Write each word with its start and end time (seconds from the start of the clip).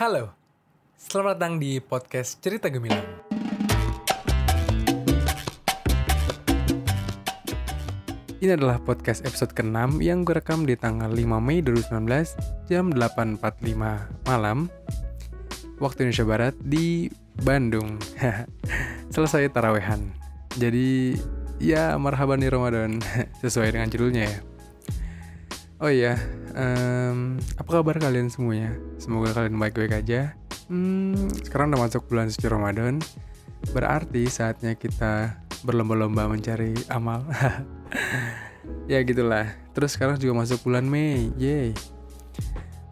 Halo, 0.00 0.32
selamat 0.96 1.36
datang 1.36 1.54
di 1.60 1.76
podcast 1.76 2.40
Cerita 2.40 2.72
Gemilang. 2.72 3.04
Ini 8.40 8.56
adalah 8.56 8.80
podcast 8.80 9.28
episode 9.28 9.52
ke-6 9.52 10.00
yang 10.00 10.24
gue 10.24 10.40
rekam 10.40 10.64
di 10.64 10.72
tanggal 10.72 11.12
5 11.12 11.20
Mei 11.44 11.60
2019 11.60 12.72
jam 12.72 12.88
8.45 12.96 14.24
malam 14.24 14.72
waktu 15.76 16.08
Indonesia 16.08 16.24
Barat 16.24 16.56
di 16.64 17.12
Bandung. 17.44 18.00
Selesai 19.12 19.52
tarawehan. 19.52 20.16
Jadi 20.56 21.12
ya 21.60 21.92
marhaban 22.00 22.40
di 22.40 22.48
Ramadan 22.48 23.04
sesuai 23.44 23.76
dengan 23.76 23.92
judulnya 23.92 24.24
ya. 24.32 24.40
Oh 25.80 25.88
iya, 25.88 26.20
um, 26.52 27.40
apa 27.56 27.80
kabar 27.80 27.96
kalian 27.96 28.28
semuanya? 28.28 28.76
Semoga 29.00 29.32
kalian 29.32 29.56
baik-baik 29.56 30.04
aja. 30.04 30.36
Hmm, 30.68 31.32
sekarang 31.40 31.72
udah 31.72 31.88
masuk 31.88 32.04
bulan 32.04 32.28
suci 32.28 32.52
Ramadan, 32.52 33.00
berarti 33.72 34.28
saatnya 34.28 34.76
kita 34.76 35.40
berlomba-lomba 35.64 36.28
mencari 36.28 36.76
amal. 36.92 37.24
ya 38.92 39.00
gitulah. 39.00 39.56
Terus 39.72 39.96
sekarang 39.96 40.20
juga 40.20 40.44
masuk 40.44 40.68
bulan 40.68 40.84
Mei, 40.84 41.32
yay. 41.40 41.72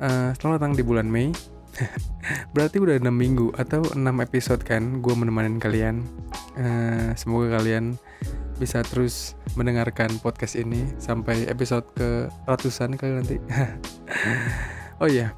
Uh, 0.01 0.33
selamat 0.41 0.57
datang 0.57 0.73
di 0.73 0.81
bulan 0.81 1.13
Mei. 1.13 1.29
berarti 2.57 2.81
udah 2.81 2.97
6 2.97 3.05
minggu 3.13 3.53
atau 3.61 3.85
6 3.85 4.01
episode 4.01 4.65
kan 4.65 5.05
gue 5.05 5.13
menemani 5.13 5.61
kalian. 5.61 6.09
Uh, 6.57 7.13
semoga 7.21 7.61
kalian 7.61 8.01
bisa 8.59 8.83
terus 8.83 9.39
mendengarkan 9.55 10.11
podcast 10.19 10.59
ini 10.59 10.91
sampai 10.99 11.47
episode 11.47 11.87
ke 11.95 12.27
ratusan 12.45 12.99
kali 12.99 13.23
nanti. 13.23 13.37
oh 15.03 15.09
iya, 15.09 15.33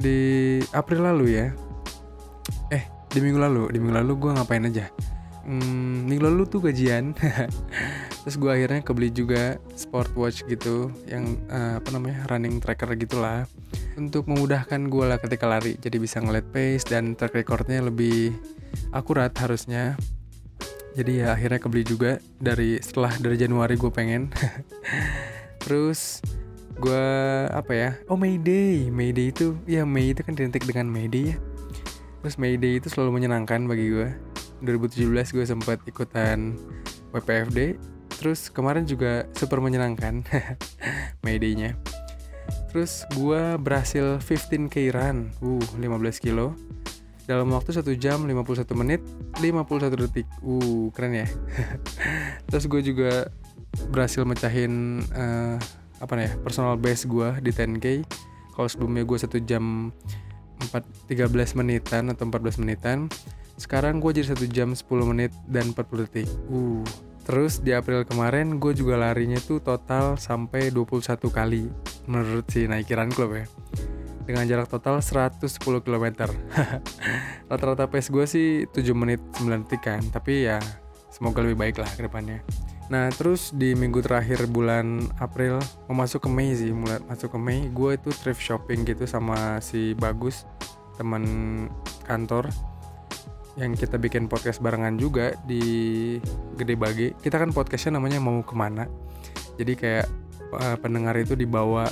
di 0.00 0.58
April 0.72 1.04
lalu 1.04 1.36
ya, 1.36 1.46
eh 2.72 2.84
di 3.12 3.18
minggu 3.20 3.38
lalu, 3.38 3.62
di 3.70 3.78
minggu 3.78 3.96
lalu 4.00 4.12
gue 4.16 4.30
ngapain 4.32 4.64
aja? 4.64 4.88
Hmm, 5.44 6.08
minggu 6.08 6.24
lalu 6.24 6.48
tuh 6.48 6.64
gajian, 6.64 7.12
terus 8.24 8.36
gue 8.36 8.50
akhirnya 8.52 8.80
kebeli 8.80 9.12
juga 9.12 9.60
sport 9.76 10.12
watch 10.16 10.44
gitu, 10.48 10.88
yang 11.08 11.36
uh, 11.52 11.80
apa 11.80 11.88
namanya 11.92 12.24
running 12.32 12.60
tracker 12.60 12.92
gitulah, 12.96 13.44
untuk 14.00 14.28
memudahkan 14.28 14.88
gue 14.88 15.04
lah 15.04 15.20
ketika 15.20 15.44
lari, 15.48 15.76
jadi 15.76 15.96
bisa 16.00 16.20
ngeliat 16.24 16.48
pace 16.52 16.88
dan 16.88 17.16
track 17.16 17.36
recordnya 17.36 17.84
lebih 17.84 18.32
akurat 18.92 19.32
harusnya 19.36 19.96
jadi 20.94 21.12
ya 21.24 21.26
akhirnya 21.34 21.60
kebeli 21.62 21.84
juga. 21.86 22.18
Dari 22.40 22.80
setelah 22.82 23.14
dari 23.18 23.36
Januari 23.38 23.74
gue 23.78 23.90
pengen. 23.92 24.30
Terus 25.62 26.20
gue 26.80 27.06
apa 27.52 27.72
ya? 27.72 27.90
Oh 28.08 28.16
Mayday 28.16 28.88
Mayday 28.88 29.28
itu 29.30 29.52
ya 29.68 29.84
May 29.84 30.16
itu 30.16 30.24
kan 30.24 30.32
identik 30.34 30.64
dengan 30.64 30.88
Mayday 30.88 31.34
ya. 31.34 31.36
Terus 32.20 32.36
Mayday 32.36 32.80
itu 32.80 32.88
selalu 32.88 33.20
menyenangkan 33.20 33.64
bagi 33.68 33.92
gue 33.92 34.08
2017 34.60 35.08
gue 35.36 35.44
sempat 35.44 35.80
ikutan 35.88 36.52
WPFD 37.16 37.80
terus 38.20 38.52
kemarin 38.52 38.84
juga 38.84 39.24
super 39.32 39.64
menyenangkan 39.64 40.20
Mayday-nya 41.24 41.72
terus 42.70 43.02
gue 43.16 43.58
berhasil 43.58 44.22
15k 44.22 44.94
run. 44.94 45.32
Uh 45.42 45.58
15 45.80 46.22
kilo 46.22 46.54
dalam 47.30 47.54
waktu 47.54 47.70
1 47.70 47.86
jam 48.02 48.26
51 48.26 48.66
menit 48.74 48.98
51 49.38 49.94
detik. 49.94 50.26
Uh 50.42 50.90
keren 50.90 51.22
ya. 51.22 51.28
Terus 52.50 52.66
gue 52.66 52.82
juga 52.82 53.30
berhasil 53.94 54.26
mecahin 54.26 55.06
uh, 55.14 55.54
apa 56.02 56.12
ya 56.18 56.34
personal 56.42 56.74
best 56.74 57.06
gue 57.06 57.38
di 57.38 57.54
10k 57.54 58.02
kalau 58.58 58.66
sebelumnya 58.66 59.06
gue 59.06 59.14
1 59.14 59.30
jam 59.46 59.94
4 60.74 61.06
13 61.06 61.30
menitan 61.54 62.10
atau 62.10 62.26
14 62.26 62.66
menitan 62.66 63.06
sekarang 63.54 64.02
gue 64.02 64.10
jadi 64.10 64.34
1 64.34 64.50
jam 64.50 64.68
10 64.74 64.82
menit 65.06 65.30
dan 65.46 65.70
40 65.70 66.10
detik. 66.10 66.26
Uh 66.50 66.82
Terus 67.20 67.62
di 67.62 67.70
April 67.70 68.02
kemarin 68.02 68.58
gue 68.58 68.74
juga 68.74 68.98
larinya 68.98 69.38
tuh 69.38 69.62
total 69.62 70.18
sampai 70.18 70.74
21 70.74 71.30
kali. 71.30 71.70
Menurut 72.10 72.48
si 72.50 72.66
Nike 72.66 72.96
Run 72.96 73.14
Club 73.14 73.38
ya 73.38 73.46
dengan 74.30 74.46
jarak 74.46 74.70
total 74.70 75.02
110 75.02 75.58
km. 75.58 76.06
Rata-rata 77.50 77.90
pace 77.90 78.08
gue 78.08 78.24
sih 78.30 78.48
7 78.70 78.94
menit 78.94 79.20
9 79.42 79.66
detik 79.66 79.82
kan, 79.82 80.02
tapi 80.14 80.46
ya 80.46 80.62
semoga 81.10 81.42
lebih 81.42 81.58
baik 81.58 81.82
lah 81.82 81.90
ke 81.90 82.06
depannya. 82.06 82.40
Nah 82.90 83.06
terus 83.14 83.54
di 83.54 83.78
minggu 83.78 84.02
terakhir 84.02 84.50
bulan 84.50 85.06
April 85.22 85.62
mau 85.86 86.02
masuk 86.02 86.26
ke 86.26 86.30
Mei 86.30 86.50
sih 86.58 86.74
mulai 86.74 86.98
masuk 87.06 87.30
ke 87.30 87.38
Mei 87.38 87.70
gue 87.70 87.90
itu 87.94 88.10
thrift 88.10 88.42
shopping 88.42 88.82
gitu 88.82 89.06
sama 89.06 89.62
si 89.62 89.94
Bagus 89.94 90.42
teman 90.98 91.22
kantor 92.02 92.50
yang 93.54 93.78
kita 93.78 93.94
bikin 93.94 94.26
podcast 94.26 94.58
barengan 94.58 94.98
juga 94.98 95.38
di 95.46 96.18
Gede 96.58 96.74
Bage 96.74 97.08
kita 97.22 97.38
kan 97.38 97.54
podcastnya 97.54 98.02
namanya 98.02 98.18
mau 98.18 98.42
ke 98.42 98.58
mana 98.58 98.90
jadi 99.54 99.72
kayak 99.78 100.06
uh, 100.50 100.76
pendengar 100.82 101.14
itu 101.14 101.38
dibawa 101.38 101.86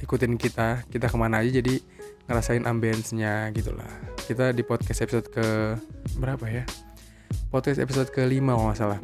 ikutin 0.00 0.38
kita 0.38 0.86
kita 0.90 1.06
ke 1.10 1.16
mana 1.16 1.40
aja 1.40 1.62
jadi 1.62 1.78
ngerasain 2.26 2.64
ambience-nya 2.64 3.50
gitu 3.54 3.74
lah 3.74 3.90
kita 4.22 4.54
di 4.54 4.62
podcast 4.62 5.02
episode 5.02 5.26
ke 5.28 5.76
berapa 6.16 6.46
ya? 6.46 6.64
Podcast 7.50 7.82
episode 7.82 8.08
ke 8.08 8.22
5 8.24 8.38
kalau 8.48 8.64
nggak 8.70 8.78
salah. 8.78 9.00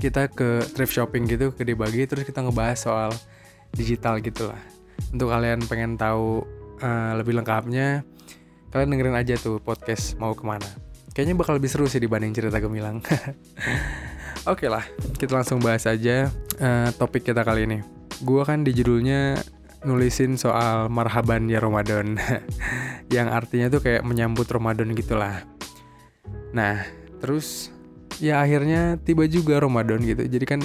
Kita 0.00 0.26
ke 0.32 0.64
thrift 0.64 0.96
shopping 0.96 1.28
gitu 1.28 1.52
ke 1.52 1.62
dibagi 1.62 2.08
terus 2.08 2.24
kita 2.24 2.40
ngebahas 2.40 2.78
soal 2.80 3.10
digital 3.76 4.18
gitu 4.18 4.50
lah 4.50 4.58
untuk 5.12 5.30
kalian 5.30 5.62
pengen 5.66 5.94
tahu 5.94 6.42
uh, 6.82 7.12
lebih 7.14 7.38
lengkapnya 7.38 8.02
kalian 8.70 8.88
dengerin 8.94 9.16
aja 9.18 9.34
tuh 9.38 9.58
podcast 9.60 10.14
mau 10.16 10.32
ke 10.32 10.42
mana. 10.46 10.66
Kayaknya 11.10 11.34
bakal 11.36 11.58
lebih 11.58 11.70
seru 11.70 11.90
sih 11.90 11.98
dibanding 11.98 12.30
cerita 12.30 12.62
gemilang. 12.62 13.02
Oke 14.48 14.66
okay 14.66 14.68
lah 14.70 14.86
kita 15.18 15.36
langsung 15.36 15.60
bahas 15.60 15.84
aja 15.84 16.30
uh, 16.62 16.88
topik 16.96 17.26
kita 17.26 17.42
kali 17.42 17.66
ini. 17.66 17.78
Gua 18.22 18.46
kan 18.46 18.62
di 18.62 18.70
judulnya 18.72 19.36
nulisin 19.84 20.36
soal 20.36 20.92
marhaban 20.92 21.48
ya 21.48 21.60
Ramadan. 21.62 22.20
Yang 23.14 23.28
artinya 23.32 23.66
tuh 23.72 23.80
kayak 23.80 24.02
menyambut 24.04 24.46
Ramadan 24.48 24.92
gitulah. 24.92 25.44
Nah 26.52 26.84
terus 27.20 27.68
ya 28.20 28.40
akhirnya 28.44 29.00
tiba 29.00 29.24
juga 29.26 29.60
Ramadan 29.60 30.00
gitu. 30.04 30.26
Jadi 30.26 30.44
kan 30.44 30.60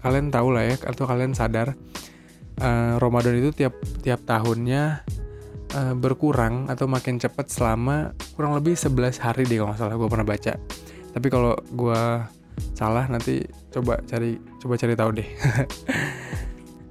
kalian 0.00 0.28
tahu 0.28 0.52
lah 0.52 0.68
ya 0.68 0.76
atau 0.84 1.04
kalian 1.08 1.32
sadar 1.32 1.72
uh, 2.60 3.00
Ramadan 3.00 3.40
itu 3.40 3.56
tiap 3.56 3.76
tiap 4.04 4.20
tahunnya 4.28 5.04
uh, 5.72 5.94
berkurang 5.96 6.68
atau 6.68 6.84
makin 6.84 7.16
cepat 7.16 7.48
selama 7.48 8.12
kurang 8.36 8.52
lebih 8.52 8.76
11 8.76 9.16
hari 9.24 9.48
deh 9.48 9.60
kalau 9.60 9.72
nggak 9.72 9.80
salah 9.80 9.96
gue 9.96 10.08
pernah 10.08 10.28
baca. 10.28 10.52
Tapi 11.14 11.26
kalau 11.30 11.54
gue 11.72 12.02
salah 12.74 13.06
nanti 13.10 13.42
coba 13.74 13.98
cari 14.06 14.38
coba 14.62 14.74
cari 14.78 14.94
tahu 14.94 15.10
deh 15.18 15.26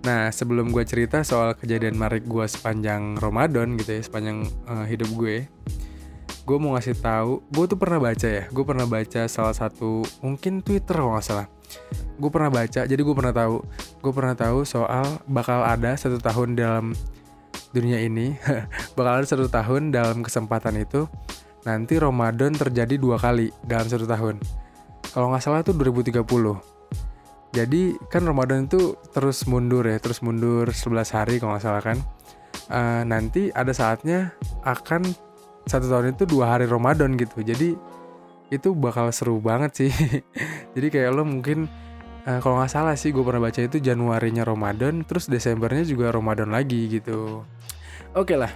Nah, 0.04 0.28
sebelum 0.36 0.76
gue 0.76 0.84
cerita 0.84 1.24
soal 1.24 1.56
kejadian 1.56 1.96
menarik 1.96 2.28
gue 2.28 2.44
sepanjang 2.44 3.16
Ramadan 3.16 3.80
gitu 3.80 3.96
ya, 3.96 4.02
sepanjang 4.04 4.44
uh, 4.68 4.84
hidup 4.84 5.08
gue, 5.16 5.48
gue 6.44 6.58
mau 6.60 6.76
ngasih 6.76 7.00
tahu, 7.00 7.40
gue 7.48 7.66
tuh 7.72 7.80
pernah 7.80 8.04
baca 8.04 8.28
ya, 8.28 8.44
gue 8.52 8.64
pernah 8.68 8.84
baca 8.84 9.22
salah 9.32 9.56
satu 9.56 10.04
mungkin 10.20 10.60
Twitter 10.60 11.00
kalau 11.00 11.16
nggak 11.16 11.24
salah. 11.24 11.48
Gue 12.20 12.28
pernah 12.28 12.52
baca, 12.52 12.84
jadi 12.84 13.00
gue 13.00 13.16
pernah 13.16 13.32
tahu, 13.32 13.64
gue 14.04 14.12
pernah 14.12 14.36
tahu 14.36 14.68
soal 14.68 15.24
bakal 15.24 15.64
ada 15.64 15.96
satu 15.96 16.20
tahun 16.20 16.60
dalam 16.60 16.92
dunia 17.72 18.04
ini, 18.04 18.36
bakal 19.00 19.24
ada 19.24 19.28
satu 19.28 19.48
tahun 19.48 19.96
dalam 19.96 20.20
kesempatan 20.20 20.84
itu, 20.84 21.08
nanti 21.64 21.96
Ramadan 21.96 22.52
terjadi 22.52 23.00
dua 23.00 23.16
kali 23.16 23.56
dalam 23.64 23.88
satu 23.88 24.04
tahun. 24.04 24.36
Kalau 25.16 25.32
nggak 25.32 25.44
salah 25.48 25.64
tuh 25.64 25.72
2030 25.80 26.28
jadi 27.54 27.94
kan 28.10 28.26
Ramadan 28.26 28.66
itu 28.66 28.98
terus 29.14 29.46
mundur 29.46 29.86
ya, 29.86 30.02
terus 30.02 30.26
mundur 30.26 30.74
11 30.74 31.14
hari 31.14 31.38
kalau 31.38 31.54
nggak 31.54 31.64
salah 31.64 31.84
kan. 31.86 32.02
Uh, 32.74 33.06
nanti 33.06 33.54
ada 33.54 33.70
saatnya 33.70 34.34
akan 34.66 35.06
satu 35.70 35.86
tahun 35.86 36.18
itu 36.18 36.26
dua 36.26 36.58
hari 36.58 36.66
Ramadan 36.66 37.14
gitu. 37.14 37.46
Jadi 37.46 37.78
itu 38.50 38.70
bakal 38.74 39.14
seru 39.14 39.38
banget 39.38 39.86
sih. 39.86 39.92
Jadi 40.74 40.88
kayak 40.90 41.14
lo 41.14 41.30
mungkin 41.30 41.70
uh, 42.26 42.42
kalau 42.42 42.58
nggak 42.58 42.74
salah 42.74 42.98
sih 42.98 43.14
gue 43.14 43.22
pernah 43.22 43.46
baca 43.46 43.62
itu 43.62 43.78
Januarinya 43.78 44.42
Ramadan, 44.42 45.06
terus 45.06 45.30
Desembernya 45.30 45.86
juga 45.86 46.10
Ramadan 46.10 46.50
lagi 46.50 46.90
gitu. 46.90 47.46
Oke 48.18 48.34
lah, 48.34 48.50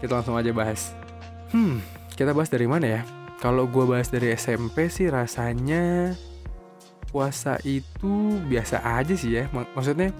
kita 0.00 0.24
langsung 0.24 0.40
aja 0.40 0.56
bahas. 0.56 0.96
Hmm, 1.52 1.84
kita 2.16 2.32
bahas 2.32 2.48
dari 2.48 2.64
mana 2.64 2.96
ya? 2.96 3.00
Kalau 3.44 3.68
gue 3.68 3.84
bahas 3.84 4.08
dari 4.08 4.32
SMP 4.32 4.88
sih 4.88 5.12
rasanya 5.12 6.16
puasa 7.08 7.56
itu 7.64 8.38
biasa 8.46 8.84
aja 8.84 9.16
sih 9.16 9.40
ya. 9.40 9.48
Maksudnya 9.52 10.12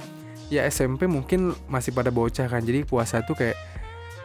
ya 0.49 0.65
SMP 0.67 1.05
mungkin 1.05 1.53
masih 1.69 1.93
pada 1.93 2.09
bocah 2.09 2.49
kan. 2.49 2.65
Jadi 2.65 2.89
puasa 2.89 3.21
tuh 3.23 3.37
kayak 3.37 3.57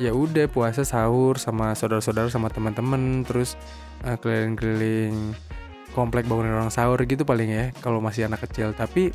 ya 0.01 0.09
udah 0.09 0.49
puasa 0.49 0.81
sahur 0.81 1.37
sama 1.37 1.77
saudara-saudara 1.77 2.25
sama 2.31 2.49
teman-teman 2.49 3.21
terus 3.21 3.53
uh, 4.01 4.17
keliling-keliling 4.17 5.37
komplek 5.93 6.25
bangunin 6.25 6.57
orang 6.57 6.73
sahur 6.73 6.97
gitu 7.05 7.21
paling 7.21 7.53
ya 7.53 7.65
kalau 7.83 8.01
masih 8.01 8.25
anak 8.25 8.41
kecil. 8.49 8.73
Tapi 8.73 9.13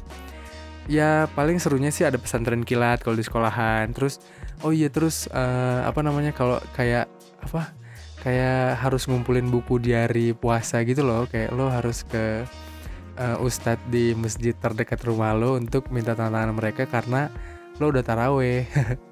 ya 0.87 1.27
paling 1.35 1.59
serunya 1.59 1.91
sih 1.91 2.07
ada 2.07 2.17
pesantren 2.21 2.63
kilat 2.63 3.03
kalau 3.03 3.19
di 3.19 3.25
sekolahan. 3.27 3.91
Terus 3.91 4.23
oh 4.63 4.71
iya 4.71 4.93
terus 4.93 5.27
uh, 5.33 5.83
apa 5.89 6.05
namanya 6.05 6.31
kalau 6.31 6.63
kayak 6.77 7.11
apa 7.43 7.75
kayak 8.23 8.79
harus 8.83 9.07
ngumpulin 9.07 9.47
buku 9.47 9.79
di 9.83 9.97
hari 9.97 10.31
puasa 10.37 10.85
gitu 10.87 11.03
loh. 11.03 11.27
Kayak 11.27 11.57
lo 11.57 11.67
harus 11.73 12.07
ke 12.07 12.47
uh, 13.19 13.39
ustadz 13.43 13.83
di 13.91 14.15
masjid 14.15 14.55
terdekat 14.55 15.03
rumah 15.05 15.35
lo 15.35 15.59
untuk 15.59 15.91
minta 15.91 16.15
tantangan 16.15 16.55
mereka 16.55 16.87
karena 16.87 17.29
lo 17.79 17.91
udah 17.91 18.03
taraweh. 18.03 18.67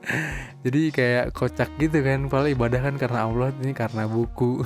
Jadi 0.64 0.80
kayak 0.94 1.34
kocak 1.34 1.70
gitu 1.78 2.02
kan 2.02 2.26
kalau 2.30 2.46
ibadah 2.46 2.80
kan 2.82 2.94
karena 2.98 3.26
Allah 3.26 3.50
ini 3.60 3.74
karena 3.74 4.06
buku. 4.06 4.62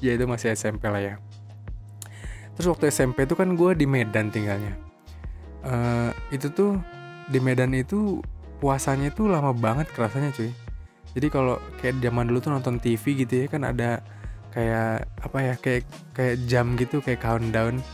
Ya 0.00 0.16
itu 0.16 0.24
masih 0.24 0.56
SMP 0.56 0.88
lah 0.88 1.04
ya. 1.04 1.14
Terus 2.56 2.72
waktu 2.72 2.88
SMP 2.88 3.28
itu 3.28 3.36
kan 3.36 3.52
gue 3.60 3.76
di 3.76 3.84
Medan 3.84 4.32
tinggalnya. 4.32 4.72
Uh, 5.60 6.08
itu 6.32 6.48
tuh 6.48 6.80
di 7.28 7.44
Medan 7.44 7.76
itu 7.76 8.24
puasanya 8.56 9.12
itu 9.12 9.28
lama 9.28 9.52
banget 9.52 9.92
kerasanya 9.92 10.32
cuy. 10.32 10.48
Jadi 11.12 11.28
kalau 11.28 11.60
kayak 11.76 12.00
zaman 12.00 12.32
dulu 12.32 12.40
tuh 12.40 12.56
nonton 12.56 12.80
TV 12.80 13.20
gitu 13.20 13.44
ya 13.44 13.46
kan 13.52 13.68
ada 13.68 14.00
kayak 14.56 15.04
apa 15.20 15.38
ya 15.44 15.54
kayak 15.60 15.84
kayak 16.16 16.36
jam 16.48 16.72
gitu 16.80 17.04
kayak 17.04 17.20
countdown 17.20 17.84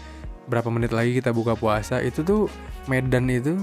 berapa 0.46 0.70
menit 0.70 0.94
lagi 0.94 1.14
kita 1.14 1.34
buka 1.34 1.58
puasa 1.58 2.00
itu 2.02 2.22
tuh 2.22 2.50
Medan 2.86 3.26
itu 3.30 3.58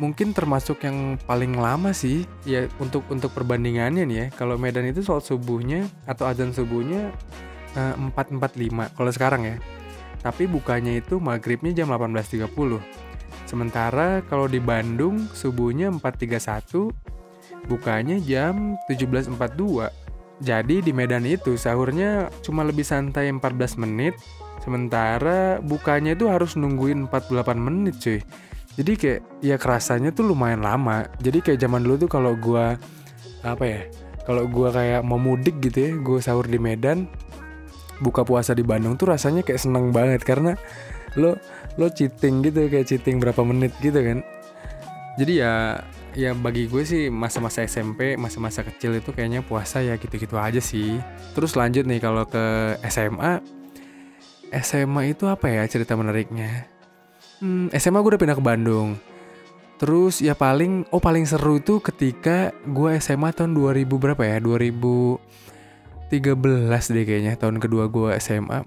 mungkin 0.00 0.32
termasuk 0.32 0.80
yang 0.86 1.20
paling 1.28 1.58
lama 1.58 1.92
sih 1.92 2.24
ya 2.48 2.64
untuk 2.80 3.04
untuk 3.10 3.34
perbandingannya 3.34 4.06
nih 4.06 4.16
ya. 4.16 4.26
Kalau 4.34 4.56
Medan 4.56 4.88
itu 4.88 5.02
soal 5.04 5.20
subuhnya 5.20 5.84
atau 6.06 6.30
azan 6.30 6.54
subuhnya 6.54 7.12
eh, 7.74 7.94
empat 7.98 8.32
empat 8.32 8.54
lima 8.56 8.88
kalau 8.94 9.10
sekarang 9.10 9.42
ya. 9.44 9.56
Tapi 10.20 10.44
bukanya 10.44 11.00
itu 11.00 11.16
maghribnya 11.16 11.72
jam 11.72 11.88
18.30 11.88 12.44
sementara 13.50 14.22
kalau 14.30 14.46
di 14.46 14.62
Bandung 14.62 15.26
subuhnya 15.34 15.90
4.31 15.90 17.66
bukanya 17.66 18.22
jam 18.22 18.78
17.42 18.86 19.90
jadi 20.40 20.76
di 20.80 20.92
Medan 20.94 21.26
itu 21.26 21.58
sahurnya 21.58 22.30
cuma 22.40 22.62
lebih 22.62 22.86
santai 22.86 23.26
14 23.28 23.82
menit 23.82 24.14
sementara 24.60 25.58
bukanya 25.64 26.12
itu 26.12 26.28
harus 26.28 26.54
nungguin 26.54 27.08
48 27.08 27.56
menit 27.56 27.96
cuy. 28.00 28.20
Jadi 28.78 28.92
kayak 28.96 29.20
ya 29.42 29.56
kerasanya 29.58 30.14
tuh 30.14 30.30
lumayan 30.30 30.62
lama. 30.62 31.04
Jadi 31.20 31.42
kayak 31.42 31.60
zaman 31.60 31.84
dulu 31.84 32.06
tuh 32.06 32.10
kalau 32.12 32.32
gua 32.38 32.78
apa 33.42 33.64
ya 33.64 33.80
kalau 34.28 34.46
gua 34.46 34.70
kayak 34.70 35.00
mau 35.02 35.18
mudik 35.18 35.58
gitu 35.64 35.78
ya 35.80 35.90
gua 35.98 36.20
sahur 36.20 36.46
di 36.46 36.60
Medan 36.60 37.08
buka 38.00 38.24
puasa 38.24 38.56
di 38.56 38.64
Bandung 38.64 38.96
tuh 38.96 39.10
rasanya 39.12 39.42
kayak 39.42 39.60
seneng 39.60 39.90
banget. 39.90 40.22
Karena 40.22 40.54
lo 41.18 41.36
lo 41.76 41.90
cheating 41.90 42.46
gitu 42.46 42.70
kayak 42.70 42.86
cheating 42.86 43.18
berapa 43.18 43.42
menit 43.42 43.74
gitu 43.82 44.00
kan. 44.00 44.22
Jadi 45.18 45.42
ya 45.42 45.82
ya 46.14 46.34
bagi 46.34 46.66
gue 46.66 46.82
sih 46.82 47.06
masa-masa 47.06 47.62
SMP 47.62 48.18
masa-masa 48.18 48.66
kecil 48.66 48.98
itu 48.98 49.14
kayaknya 49.14 49.46
puasa 49.46 49.82
ya 49.82 49.94
gitu-gitu 49.98 50.38
aja 50.38 50.58
sih. 50.58 50.98
Terus 51.34 51.54
lanjut 51.54 51.86
nih 51.86 52.00
kalau 52.02 52.26
ke 52.26 52.76
SMA 52.86 53.59
SMA 54.50 55.14
itu 55.14 55.30
apa 55.30 55.46
ya 55.46 55.62
cerita 55.70 55.94
menariknya? 55.94 56.66
Hmm, 57.40 57.70
SMA 57.72 58.02
gue 58.02 58.10
udah 58.14 58.20
pindah 58.20 58.36
ke 58.36 58.44
Bandung. 58.44 58.98
Terus 59.80 60.20
ya 60.20 60.36
paling, 60.36 60.84
oh 60.92 61.00
paling 61.00 61.24
seru 61.24 61.56
itu 61.56 61.80
ketika 61.80 62.52
gue 62.68 63.00
SMA 63.00 63.32
tahun 63.32 63.56
2000 63.56 63.88
berapa 63.88 64.20
ya? 64.20 64.36
2013 64.44 66.12
deh 66.92 67.04
kayaknya 67.08 67.40
tahun 67.40 67.56
kedua 67.62 67.88
gue 67.88 68.12
SMA. 68.20 68.60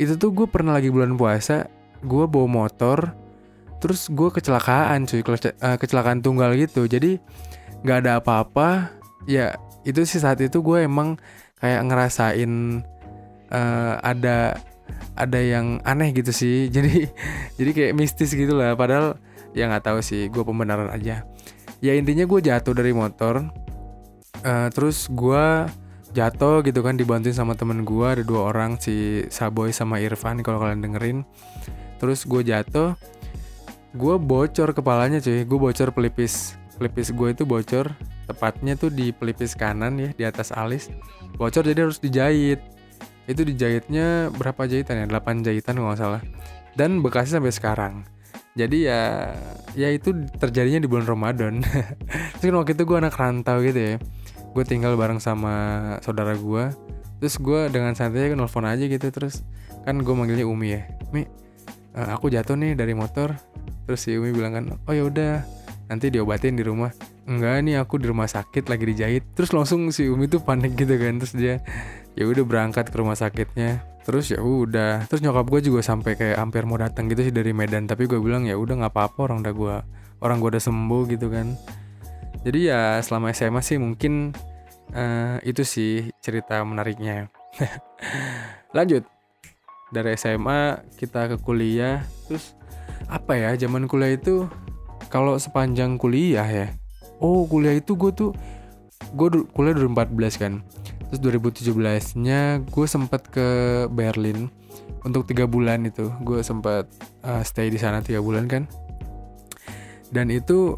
Itu 0.00 0.16
tuh 0.16 0.32
gue 0.32 0.46
pernah 0.48 0.72
lagi 0.80 0.88
bulan 0.88 1.12
puasa, 1.20 1.68
gue 2.00 2.24
bawa 2.24 2.48
motor, 2.48 3.12
terus 3.84 4.08
gue 4.08 4.32
kecelakaan 4.32 5.04
cuy, 5.04 5.20
eh, 5.20 5.76
kecelakaan 5.76 6.24
tunggal 6.24 6.56
gitu. 6.56 6.88
Jadi 6.88 7.20
nggak 7.84 7.98
ada 8.08 8.24
apa-apa. 8.24 8.96
Ya 9.28 9.60
itu 9.84 10.08
sih 10.08 10.24
saat 10.24 10.40
itu 10.40 10.64
gue 10.64 10.88
emang 10.88 11.20
kayak 11.60 11.84
ngerasain 11.84 12.80
uh, 13.52 13.94
ada 14.00 14.56
ada 15.16 15.40
yang 15.40 15.80
aneh 15.82 16.12
gitu 16.12 16.30
sih. 16.30 16.68
Jadi 16.74 17.08
jadi 17.56 17.70
kayak 17.72 17.92
mistis 17.96 18.36
gitu 18.36 18.52
lah 18.52 18.76
padahal 18.76 19.16
ya 19.56 19.66
nggak 19.66 19.88
tahu 19.88 19.98
sih 20.04 20.28
gue 20.28 20.44
pembenaran 20.44 20.92
aja. 20.92 21.24
Ya 21.80 21.92
intinya 21.96 22.28
gue 22.28 22.40
jatuh 22.44 22.76
dari 22.76 22.92
motor. 22.92 23.48
Uh, 24.44 24.68
terus 24.70 25.08
gue 25.08 25.66
jatuh 26.12 26.60
gitu 26.64 26.84
kan 26.84 26.94
dibantuin 26.96 27.34
sama 27.34 27.56
temen 27.56 27.82
gue 27.84 28.06
ada 28.06 28.22
dua 28.22 28.52
orang 28.52 28.76
si 28.80 29.24
Saboy 29.32 29.72
sama 29.72 29.98
Irfan 29.98 30.44
kalau 30.44 30.60
kalian 30.60 30.84
dengerin. 30.84 31.18
Terus 31.96 32.28
gue 32.28 32.44
jatuh. 32.44 32.92
Gue 33.96 34.20
bocor 34.20 34.76
kepalanya 34.76 35.24
cuy 35.24 35.48
gue 35.48 35.58
bocor 35.58 35.88
pelipis. 35.96 36.60
Pelipis 36.76 37.08
gue 37.08 37.32
itu 37.32 37.48
bocor 37.48 37.96
tepatnya 38.28 38.76
tuh 38.76 38.92
di 38.92 39.14
pelipis 39.16 39.56
kanan 39.56 39.96
ya 39.96 40.08
di 40.12 40.24
atas 40.28 40.52
alis. 40.52 40.92
Bocor 41.40 41.64
jadi 41.64 41.88
harus 41.88 41.96
dijahit 41.96 42.75
itu 43.26 43.42
dijahitnya 43.42 44.30
berapa 44.34 44.66
jahitan 44.70 45.02
ya? 45.02 45.06
8 45.10 45.46
jahitan 45.46 45.74
kalau 45.78 45.90
nggak 45.90 46.00
salah. 46.00 46.22
Dan 46.78 47.02
bekasnya 47.02 47.42
sampai 47.42 47.54
sekarang. 47.54 47.94
Jadi 48.56 48.88
ya 48.88 49.36
ya 49.76 49.92
itu 49.92 50.16
terjadinya 50.40 50.80
di 50.80 50.88
bulan 50.88 51.04
Ramadan. 51.04 51.60
Terus 52.40 52.48
kan 52.48 52.56
waktu 52.56 52.72
itu 52.72 52.84
gue 52.88 52.96
anak 52.96 53.14
rantau 53.18 53.60
gitu 53.60 53.76
ya. 53.76 53.94
Gue 54.56 54.64
tinggal 54.64 54.96
bareng 54.96 55.20
sama 55.20 55.54
saudara 56.00 56.32
gue 56.32 56.72
terus 57.16 57.40
gue 57.40 57.72
dengan 57.72 57.96
santai 57.96 58.28
kan 58.32 58.40
nelfon 58.40 58.64
aja 58.64 58.88
gitu. 58.88 59.12
Terus 59.12 59.44
kan 59.84 60.00
gue 60.00 60.14
manggilnya 60.16 60.48
Umi 60.48 60.72
ya. 60.72 60.88
Mi 61.12 61.28
uh, 61.96 62.08
aku 62.16 62.32
jatuh 62.32 62.56
nih 62.56 62.72
dari 62.72 62.96
motor. 62.96 63.36
Terus 63.84 64.00
si 64.00 64.16
Umi 64.16 64.32
bilang 64.32 64.56
kan 64.56 64.64
oh 64.72 64.94
ya 64.96 65.04
udah 65.04 65.44
nanti 65.92 66.08
diobatin 66.08 66.56
di 66.56 66.64
rumah. 66.64 66.92
Enggak 67.28 67.60
nih 67.60 67.76
aku 67.76 68.00
di 68.00 68.08
rumah 68.08 68.24
sakit 68.24 68.72
lagi 68.72 68.84
dijahit. 68.88 69.36
Terus 69.36 69.52
langsung 69.52 69.92
si 69.92 70.08
Umi 70.08 70.32
tuh 70.32 70.40
panik 70.40 70.72
gitu 70.80 70.96
kan. 70.96 71.20
Terus 71.20 71.34
dia 71.36 71.54
ya 72.16 72.24
udah 72.26 72.44
berangkat 72.48 72.88
ke 72.88 72.96
rumah 72.96 73.14
sakitnya. 73.14 73.84
Terus 74.02 74.32
ya 74.32 74.40
udah. 74.40 75.04
Terus 75.06 75.20
nyokap 75.20 75.46
gue 75.52 75.60
juga 75.68 75.84
sampai 75.84 76.16
kayak 76.16 76.40
hampir 76.40 76.64
mau 76.64 76.80
datang 76.80 77.06
gitu 77.12 77.22
sih 77.22 77.34
dari 77.34 77.52
Medan. 77.52 77.84
Tapi 77.84 78.08
gue 78.08 78.18
bilang 78.18 78.48
ya 78.48 78.56
udah 78.56 78.82
nggak 78.82 78.92
apa-apa 78.92 79.30
orang 79.30 79.44
udah 79.44 79.54
gue 79.54 79.76
orang 80.24 80.36
gue 80.40 80.50
udah 80.56 80.64
sembuh 80.64 81.02
gitu 81.12 81.28
kan. 81.28 81.52
Jadi 82.42 82.72
ya 82.72 82.98
selama 83.04 83.30
SMA 83.36 83.60
sih 83.60 83.76
mungkin 83.76 84.32
uh, 84.96 85.36
itu 85.44 85.62
sih 85.62 86.08
cerita 86.24 86.58
menariknya. 86.64 87.28
Lanjut. 88.76 89.04
Dari 89.92 90.18
SMA 90.18 90.82
kita 90.98 91.30
ke 91.30 91.36
kuliah. 91.38 92.02
Terus 92.26 92.56
apa 93.06 93.38
ya 93.38 93.54
zaman 93.54 93.86
kuliah 93.86 94.16
itu 94.16 94.48
kalau 95.12 95.38
sepanjang 95.38 96.00
kuliah 96.00 96.46
ya 96.46 96.66
oh 97.22 97.46
kuliah 97.46 97.76
itu 97.76 97.94
gue 97.94 98.10
tuh 98.12 98.30
gue 99.14 99.28
kuliah 99.54 99.74
2014 99.76 100.42
kan 100.42 100.52
terus 101.08 101.20
2017 101.22 102.18
nya 102.22 102.58
gue 102.62 102.86
sempat 102.86 103.30
ke 103.30 103.46
Berlin 103.90 104.50
untuk 105.06 105.22
tiga 105.26 105.46
bulan 105.46 105.86
itu. 105.86 106.10
Gue 106.26 106.42
sempat 106.42 106.90
uh, 107.22 107.42
stay 107.46 107.70
di 107.70 107.78
sana 107.78 108.02
tiga 108.02 108.18
bulan 108.18 108.50
kan. 108.50 108.66
Dan 110.10 110.34
itu 110.34 110.74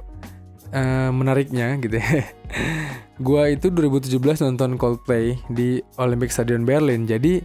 uh, 0.72 1.10
menariknya 1.10 1.80
gitu 1.80 1.96
ya. 1.96 2.28
Gue 3.26 3.58
itu 3.58 3.72
2017 3.74 4.46
nonton 4.46 4.78
Coldplay 4.78 5.34
di 5.50 5.82
Olympic 5.98 6.30
Stadium 6.30 6.62
Berlin. 6.62 7.08
Jadi 7.08 7.42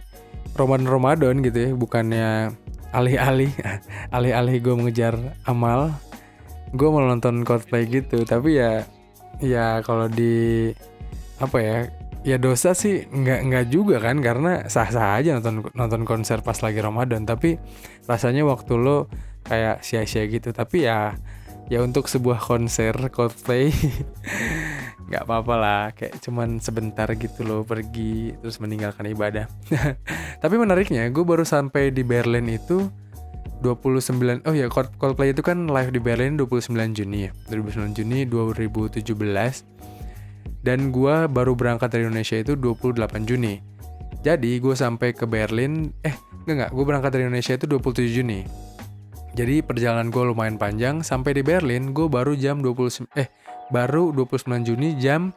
Ramadan 0.54 0.86
Ramadan 0.86 1.42
gitu 1.42 1.58
ya 1.58 1.70
bukannya 1.74 2.54
alih-alih 2.94 3.50
alih-alih 4.14 4.62
gue 4.62 4.74
mengejar 4.78 5.18
amal 5.50 5.90
gue 6.70 6.86
mau 6.86 7.02
nonton 7.02 7.42
Coldplay 7.42 7.90
gitu. 7.90 8.22
Tapi 8.22 8.62
ya 8.62 8.86
ya 9.42 9.82
kalau 9.82 10.06
di 10.06 10.70
apa 11.42 11.58
ya 11.58 11.76
ya 12.24 12.40
dosa 12.40 12.72
sih 12.72 13.04
nggak 13.04 13.40
nggak 13.52 13.64
juga 13.68 14.00
kan 14.00 14.24
karena 14.24 14.64
sah 14.72 14.88
sah 14.88 15.20
aja 15.20 15.36
nonton 15.36 15.68
nonton 15.76 16.02
konser 16.08 16.40
pas 16.40 16.56
lagi 16.64 16.80
Ramadan. 16.80 17.28
Tapi 17.28 17.60
rasanya 18.08 18.48
waktu 18.48 18.74
lo 18.80 19.12
kayak 19.44 19.84
sia-sia 19.84 20.24
gitu. 20.26 20.50
Tapi 20.50 20.88
ya 20.88 21.14
ya 21.68 21.84
untuk 21.84 22.08
sebuah 22.08 22.40
konser 22.40 22.96
Coldplay 23.12 23.68
nggak 25.12 25.22
apa-apa 25.28 25.54
lah. 25.54 25.82
Kayak 25.92 26.24
cuman 26.24 26.58
sebentar 26.64 27.06
gitu 27.12 27.44
loh 27.44 27.60
pergi 27.62 28.32
terus 28.40 28.56
meninggalkan 28.56 29.04
ibadah. 29.12 29.44
Tapi 30.42 30.54
menariknya 30.56 31.12
gue 31.12 31.24
baru 31.28 31.44
sampai 31.44 31.92
di 31.92 32.00
Berlin 32.02 32.48
itu 32.48 32.88
29 33.60 34.44
oh 34.44 34.52
ya 34.56 34.68
Coldplay 34.72 35.32
itu 35.32 35.44
kan 35.44 35.68
live 35.68 35.92
di 35.92 36.00
Berlin 36.00 36.40
29 36.40 36.72
Juni 36.96 37.28
ya. 37.28 37.30
29 37.52 38.00
Juni 38.00 38.24
2017 38.24 39.04
dan 40.64 40.88
gue 40.88 41.28
baru 41.28 41.52
berangkat 41.52 41.92
dari 41.92 42.08
Indonesia 42.08 42.40
itu 42.40 42.56
28 42.56 43.28
Juni. 43.28 43.60
Jadi 44.24 44.56
gue 44.56 44.72
sampai 44.72 45.12
ke 45.12 45.28
Berlin, 45.28 45.92
eh 46.00 46.16
enggak 46.48 46.54
enggak, 46.56 46.70
gue 46.72 46.84
berangkat 46.88 47.10
dari 47.12 47.28
Indonesia 47.28 47.52
itu 47.52 47.68
27 47.68 48.08
Juni. 48.08 48.40
Jadi 49.36 49.60
perjalanan 49.60 50.08
gue 50.08 50.24
lumayan 50.24 50.56
panjang, 50.56 51.04
sampai 51.04 51.36
di 51.36 51.42
Berlin 51.44 51.92
gue 51.92 52.08
baru 52.08 52.32
jam 52.32 52.64
20 52.64 53.04
eh 53.20 53.28
baru 53.68 54.16
29 54.16 54.64
Juni 54.64 54.96
jam 54.96 55.36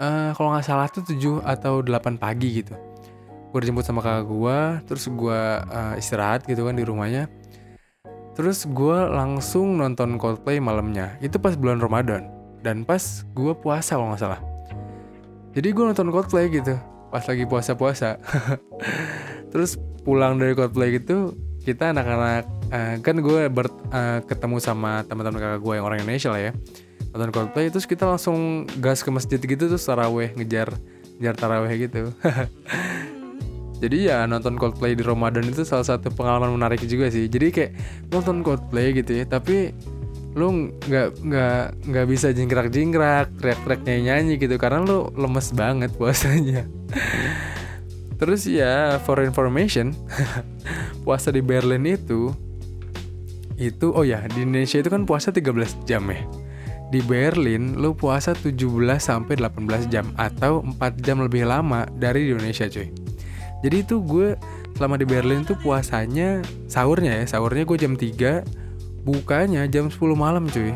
uh, 0.00 0.32
kalau 0.32 0.56
nggak 0.56 0.64
salah 0.64 0.88
tuh 0.88 1.04
7 1.04 1.44
atau 1.44 1.84
8 1.84 2.16
pagi 2.16 2.64
gitu. 2.64 2.72
Gue 3.52 3.58
dijemput 3.60 3.84
sama 3.84 4.00
kakak 4.00 4.24
gue, 4.24 4.58
terus 4.88 5.04
gue 5.12 5.40
uh, 5.60 5.94
istirahat 6.00 6.48
gitu 6.48 6.64
kan 6.64 6.72
di 6.72 6.82
rumahnya. 6.82 7.28
terus 8.36 8.68
gue 8.68 8.98
langsung 9.16 9.80
nonton 9.80 10.20
Coldplay 10.20 10.60
malamnya 10.60 11.16
itu 11.24 11.40
pas 11.40 11.56
bulan 11.56 11.80
Ramadan 11.80 12.35
dan 12.66 12.82
pas 12.82 13.22
gue 13.22 13.52
puasa 13.54 13.94
kalau 13.94 14.10
nggak 14.10 14.22
salah. 14.26 14.40
Jadi 15.54 15.68
gue 15.70 15.84
nonton 15.86 16.10
Coldplay 16.10 16.50
gitu 16.50 16.74
pas 17.14 17.22
lagi 17.22 17.46
puasa-puasa. 17.46 18.18
Terus 19.54 19.78
pulang 20.02 20.34
dari 20.36 20.58
Coldplay 20.58 20.98
gitu 20.98 21.38
kita 21.62 21.90
anak-anak 21.90 22.46
uh, 22.70 22.94
kan 23.02 23.16
gue 23.18 23.50
ber, 23.50 23.66
uh, 23.90 24.22
ketemu 24.22 24.62
sama 24.62 25.02
teman-teman 25.06 25.42
kakak 25.42 25.60
gue 25.62 25.74
yang 25.78 25.86
orang 25.86 25.98
Indonesia 26.02 26.34
lah 26.34 26.42
ya. 26.50 26.52
Nonton 27.14 27.30
Coldplay 27.30 27.70
terus 27.70 27.86
kita 27.86 28.04
langsung 28.04 28.66
gas 28.82 29.00
ke 29.06 29.10
masjid 29.14 29.38
gitu 29.38 29.70
terus 29.70 29.86
taraweh 29.86 30.34
ngejar 30.34 30.74
ngejar 31.22 31.34
taraweh 31.38 31.72
gitu. 31.86 32.10
Jadi 33.82 34.08
ya 34.08 34.24
nonton 34.24 34.56
Coldplay 34.56 34.96
di 34.96 35.04
Ramadan 35.04 35.44
itu 35.46 35.64
salah 35.64 35.84
satu 35.84 36.08
pengalaman 36.12 36.52
menarik 36.56 36.80
juga 36.84 37.08
sih. 37.08 37.28
Jadi 37.30 37.46
kayak 37.48 37.72
nonton 38.12 38.44
Coldplay 38.44 38.92
gitu 38.92 39.20
ya 39.20 39.24
tapi 39.24 39.72
lu 40.36 40.68
nggak 40.84 41.24
nggak 41.24 41.62
nggak 41.88 42.06
bisa 42.12 42.28
jingkrak 42.36 42.68
jingkrak 42.68 43.32
teriak 43.40 43.56
teriak 43.64 43.80
nyanyi 43.88 44.02
nyanyi 44.04 44.34
gitu 44.36 44.60
karena 44.60 44.84
lu 44.84 45.08
lemes 45.16 45.48
banget 45.56 45.88
puasanya. 45.96 46.68
Terus 48.20 48.44
ya 48.44 49.00
for 49.00 49.24
information 49.24 49.96
puasa 51.08 51.32
di 51.32 51.40
Berlin 51.40 51.88
itu 51.88 52.36
itu 53.56 53.88
oh 53.96 54.04
ya 54.04 54.28
di 54.28 54.44
Indonesia 54.44 54.76
itu 54.76 54.92
kan 54.92 55.08
puasa 55.08 55.32
13 55.32 55.88
jam 55.88 56.04
ya. 56.12 56.20
Di 56.92 57.00
Berlin 57.00 57.80
lu 57.80 57.96
puasa 57.96 58.36
17 58.36 58.60
sampai 59.00 59.40
18 59.40 59.88
jam 59.88 60.12
atau 60.20 60.60
4 60.60 61.00
jam 61.00 61.24
lebih 61.24 61.48
lama 61.48 61.88
dari 61.96 62.28
Indonesia 62.28 62.68
cuy. 62.68 62.92
Jadi 63.64 63.76
itu 63.80 64.04
gue 64.04 64.36
selama 64.76 65.00
di 65.00 65.08
Berlin 65.08 65.48
tuh 65.48 65.56
puasanya 65.56 66.44
sahurnya 66.68 67.24
ya 67.24 67.24
sahurnya 67.24 67.64
gue 67.64 67.78
jam 67.80 67.96
3 67.96 68.65
bukanya 69.06 69.62
jam 69.70 69.86
10 69.86 69.94
malam 70.18 70.50
cuy. 70.50 70.74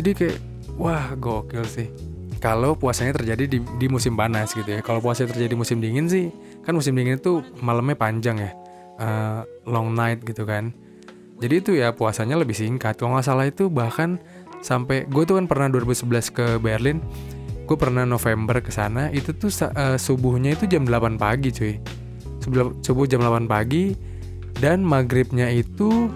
Jadi 0.00 0.10
kayak 0.16 0.36
wah 0.80 1.12
gokil 1.12 1.68
sih. 1.68 1.92
Kalau 2.40 2.74
puasanya 2.74 3.20
terjadi 3.20 3.44
di, 3.46 3.58
di 3.60 3.86
musim 3.92 4.16
panas 4.16 4.56
gitu 4.56 4.66
ya. 4.66 4.80
Kalau 4.80 5.04
puasanya 5.04 5.36
terjadi 5.36 5.54
musim 5.54 5.78
dingin 5.84 6.08
sih 6.08 6.32
kan 6.64 6.72
musim 6.72 6.96
dingin 6.96 7.20
itu 7.20 7.44
malamnya 7.60 7.94
panjang 7.94 8.40
ya. 8.40 8.50
Uh, 8.96 9.40
long 9.68 9.92
night 9.92 10.24
gitu 10.24 10.48
kan. 10.48 10.72
Jadi 11.44 11.54
itu 11.60 11.70
ya 11.76 11.92
puasanya 11.92 12.40
lebih 12.40 12.56
singkat. 12.56 12.96
Kalau 12.96 13.12
nggak 13.12 13.26
salah 13.28 13.44
itu 13.44 13.68
bahkan 13.68 14.16
sampai 14.64 15.04
gue 15.04 15.22
tuh 15.28 15.36
kan 15.36 15.44
pernah 15.44 15.68
2011 15.68 16.08
ke 16.32 16.46
Berlin 16.62 17.02
gue 17.66 17.76
pernah 17.78 18.02
November 18.06 18.58
ke 18.62 18.68
sana 18.68 19.08
itu 19.14 19.34
tuh 19.34 19.48
uh, 19.48 19.98
subuhnya 19.98 20.54
itu 20.54 20.66
jam 20.66 20.84
8 20.84 21.18
pagi 21.18 21.48
cuy. 21.54 21.74
Subuh 22.82 23.06
jam 23.06 23.22
8 23.22 23.46
pagi 23.46 23.94
dan 24.58 24.82
maghribnya 24.82 25.48
itu 25.48 26.10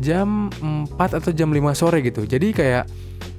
jam 0.00 0.50
4 0.62 0.94
atau 0.96 1.30
jam 1.34 1.50
5 1.50 1.60
sore 1.74 2.00
gitu. 2.02 2.24
Jadi 2.24 2.54
kayak 2.54 2.84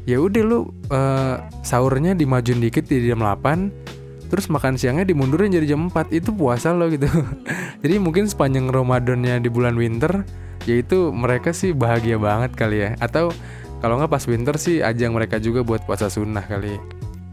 ya 0.07 0.17
udah 0.17 0.41
lu 0.41 0.59
uh, 0.89 1.37
sahurnya 1.61 2.17
dimajuin 2.17 2.63
dikit 2.63 2.87
di 2.89 3.05
jam 3.05 3.21
8 3.21 3.89
terus 4.29 4.45
makan 4.45 4.77
siangnya 4.77 5.09
dimundurin 5.09 5.49
jadi 5.49 5.73
jam 5.73 5.89
4 5.89 6.13
itu 6.13 6.29
puasa 6.29 6.69
lo 6.71 6.85
gitu. 6.93 7.09
Jadi 7.83 7.95
mungkin 7.97 8.29
sepanjang 8.29 8.69
Ramadannya 8.69 9.41
di 9.41 9.49
bulan 9.49 9.73
winter 9.73 10.21
yaitu 10.69 11.09
mereka 11.09 11.49
sih 11.49 11.73
bahagia 11.73 12.21
banget 12.21 12.53
kali 12.53 12.77
ya. 12.85 12.89
Atau 13.01 13.33
kalau 13.81 13.97
nggak 13.97 14.13
pas 14.13 14.23
winter 14.29 14.55
sih 14.61 14.85
ajang 14.85 15.17
mereka 15.17 15.41
juga 15.41 15.65
buat 15.65 15.81
puasa 15.81 16.13
sunnah 16.13 16.45
kali. 16.45 16.77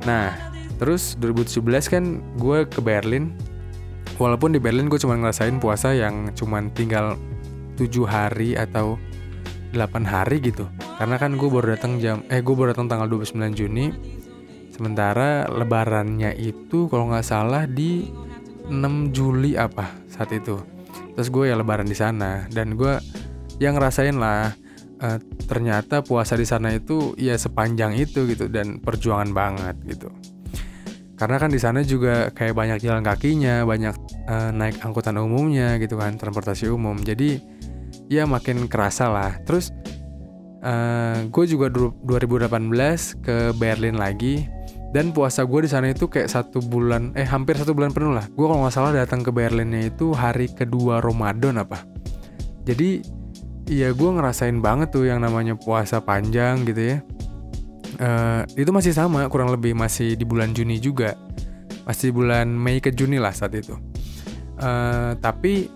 Nah, 0.09 0.33
terus 0.81 1.21
2017 1.21 1.93
kan 1.93 2.05
gue 2.41 2.65
ke 2.65 2.81
Berlin. 2.81 3.37
Walaupun 4.17 4.57
di 4.57 4.61
Berlin 4.63 4.89
gue 4.89 4.97
cuma 4.97 5.21
ngerasain 5.21 5.61
puasa 5.61 5.93
yang 5.93 6.33
cuma 6.33 6.65
tinggal 6.73 7.21
7 7.77 7.93
hari 8.09 8.57
atau 8.57 8.97
8 9.77 10.03
hari 10.09 10.41
gitu. 10.41 10.67
Karena 10.97 11.21
kan 11.21 11.37
gue 11.37 11.49
baru 11.49 11.77
datang 11.77 12.01
jam 12.01 12.25
eh 12.33 12.41
gue 12.41 12.55
baru 12.57 12.73
datang 12.73 12.89
tanggal 12.89 13.09
29 13.13 13.53
Juni. 13.53 13.93
Sementara 14.73 15.49
lebarannya 15.49 16.37
itu 16.37 16.89
kalau 16.89 17.13
nggak 17.13 17.25
salah 17.25 17.65
di 17.69 18.09
6 18.69 19.15
Juli 19.15 19.55
apa 19.55 19.93
saat 20.09 20.33
itu. 20.33 20.57
Terus 21.17 21.29
gue 21.29 21.53
ya 21.53 21.57
lebaran 21.57 21.89
di 21.89 21.97
sana 21.97 22.49
dan 22.49 22.77
gue 22.77 22.97
yang 23.61 23.77
ngerasain 23.77 24.17
lah 24.17 24.53
uh, 25.01 25.19
ternyata 25.49 26.05
puasa 26.05 26.37
di 26.37 26.45
sana 26.49 26.73
itu 26.73 27.17
ya 27.17 27.37
sepanjang 27.37 27.97
itu 27.97 28.29
gitu 28.29 28.49
dan 28.49 28.81
perjuangan 28.81 29.33
banget 29.33 29.77
gitu 29.85 30.09
karena 31.17 31.41
kan 31.41 31.49
di 31.49 31.57
sana 31.57 31.81
juga 31.81 32.29
kayak 32.29 32.53
banyak 32.53 32.79
jalan 32.85 33.01
kakinya 33.01 33.65
banyak 33.65 33.97
uh, 34.29 34.53
naik 34.53 34.85
angkutan 34.85 35.17
umumnya 35.17 35.81
gitu 35.81 35.97
kan 35.97 36.21
transportasi 36.21 36.69
umum 36.69 37.01
jadi 37.01 37.41
ya 38.11 38.25
makin 38.25 38.67
kerasa 38.71 39.11
lah. 39.11 39.39
Terus 39.43 39.71
uh, 40.63 40.69
eh, 40.69 41.19
gue 41.29 41.45
juga 41.47 41.71
2018 41.71 42.47
ke 43.23 43.37
Berlin 43.57 43.97
lagi. 43.97 44.49
Dan 44.87 45.13
puasa 45.13 45.45
gue 45.45 45.67
di 45.67 45.69
sana 45.69 45.93
itu 45.93 46.09
kayak 46.09 46.31
satu 46.31 46.63
bulan 46.63 47.13
eh 47.19 47.27
hampir 47.27 47.59
satu 47.59 47.77
bulan 47.77 47.93
penuh 47.93 48.17
lah. 48.17 48.25
Gue 48.33 48.49
kalau 48.49 48.65
nggak 48.65 48.75
salah 48.75 48.95
datang 48.95 49.21
ke 49.21 49.29
Berlinnya 49.29 49.93
itu 49.93 50.15
hari 50.17 50.49
kedua 50.49 51.05
Ramadan 51.05 51.61
apa? 51.61 51.85
Jadi 52.65 53.05
Iya 53.67 53.91
gue 53.91 54.11
ngerasain 54.15 54.63
banget 54.63 54.95
tuh 54.95 55.11
yang 55.11 55.19
namanya 55.19 55.59
puasa 55.59 55.99
panjang 55.99 56.63
gitu 56.63 56.83
ya. 56.95 56.99
Uh, 57.99 58.47
Itu 58.55 58.71
masih 58.71 58.95
sama 58.95 59.27
kurang 59.27 59.51
lebih 59.51 59.75
masih 59.75 60.15
di 60.15 60.23
bulan 60.23 60.55
Juni 60.55 60.79
juga. 60.79 61.19
Masih 61.83 62.15
bulan 62.15 62.47
Mei 62.47 62.79
ke 62.79 62.95
Juni 62.95 63.19
lah 63.19 63.35
saat 63.35 63.59
itu. 63.59 63.75
Uh, 64.63 65.19
Tapi 65.19 65.67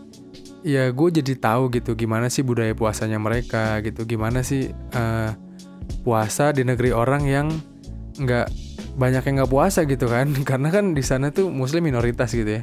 ya 0.61 0.93
gue 0.93 1.09
jadi 1.09 1.35
tahu 1.41 1.73
gitu 1.73 1.97
gimana 1.97 2.29
sih 2.29 2.45
budaya 2.45 2.77
puasanya 2.77 3.17
mereka 3.17 3.81
gitu 3.81 4.05
Gimana 4.05 4.45
sih 4.45 4.69
uh, 4.93 5.33
puasa 6.05 6.53
di 6.53 6.65
negeri 6.65 6.93
orang 6.93 7.23
yang 7.25 7.47
nggak 8.21 8.49
banyak 8.97 9.23
yang 9.25 9.35
nggak 9.45 9.53
puasa 9.53 9.85
gitu 9.89 10.07
kan. 10.11 10.33
Karena 10.49 10.69
kan 10.69 10.93
di 10.93 11.03
sana 11.05 11.33
tuh 11.33 11.49
muslim 11.49 11.85
minoritas 11.85 12.33
gitu 12.33 12.61
ya. 12.61 12.63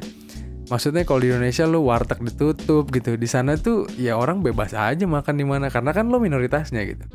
Maksudnya 0.68 1.08
kalau 1.08 1.24
di 1.24 1.32
Indonesia 1.32 1.64
lo 1.64 1.80
warteg 1.88 2.20
ditutup 2.20 2.92
gitu 2.92 3.16
di 3.16 3.24
sana 3.24 3.56
tuh 3.56 3.88
ya 3.96 4.20
orang 4.20 4.44
bebas 4.44 4.76
aja 4.76 5.08
makan 5.08 5.40
di 5.40 5.44
mana 5.48 5.72
karena 5.72 5.96
kan 5.96 6.12
lo 6.12 6.20
minoritasnya 6.20 6.84
gitu. 6.84 7.08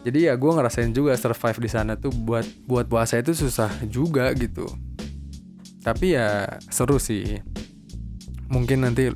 Jadi 0.00 0.32
ya 0.32 0.34
gue 0.40 0.48
ngerasain 0.48 0.96
juga 0.96 1.12
survive 1.12 1.60
di 1.60 1.68
sana 1.68 2.00
tuh 2.00 2.08
buat 2.08 2.48
buat 2.64 2.88
puasa 2.88 3.20
itu 3.20 3.36
susah 3.36 3.68
juga 3.84 4.32
gitu. 4.32 4.64
Tapi 5.84 6.16
ya 6.16 6.56
seru 6.72 6.96
sih. 6.96 7.36
Mungkin 8.48 8.88
nanti 8.88 9.12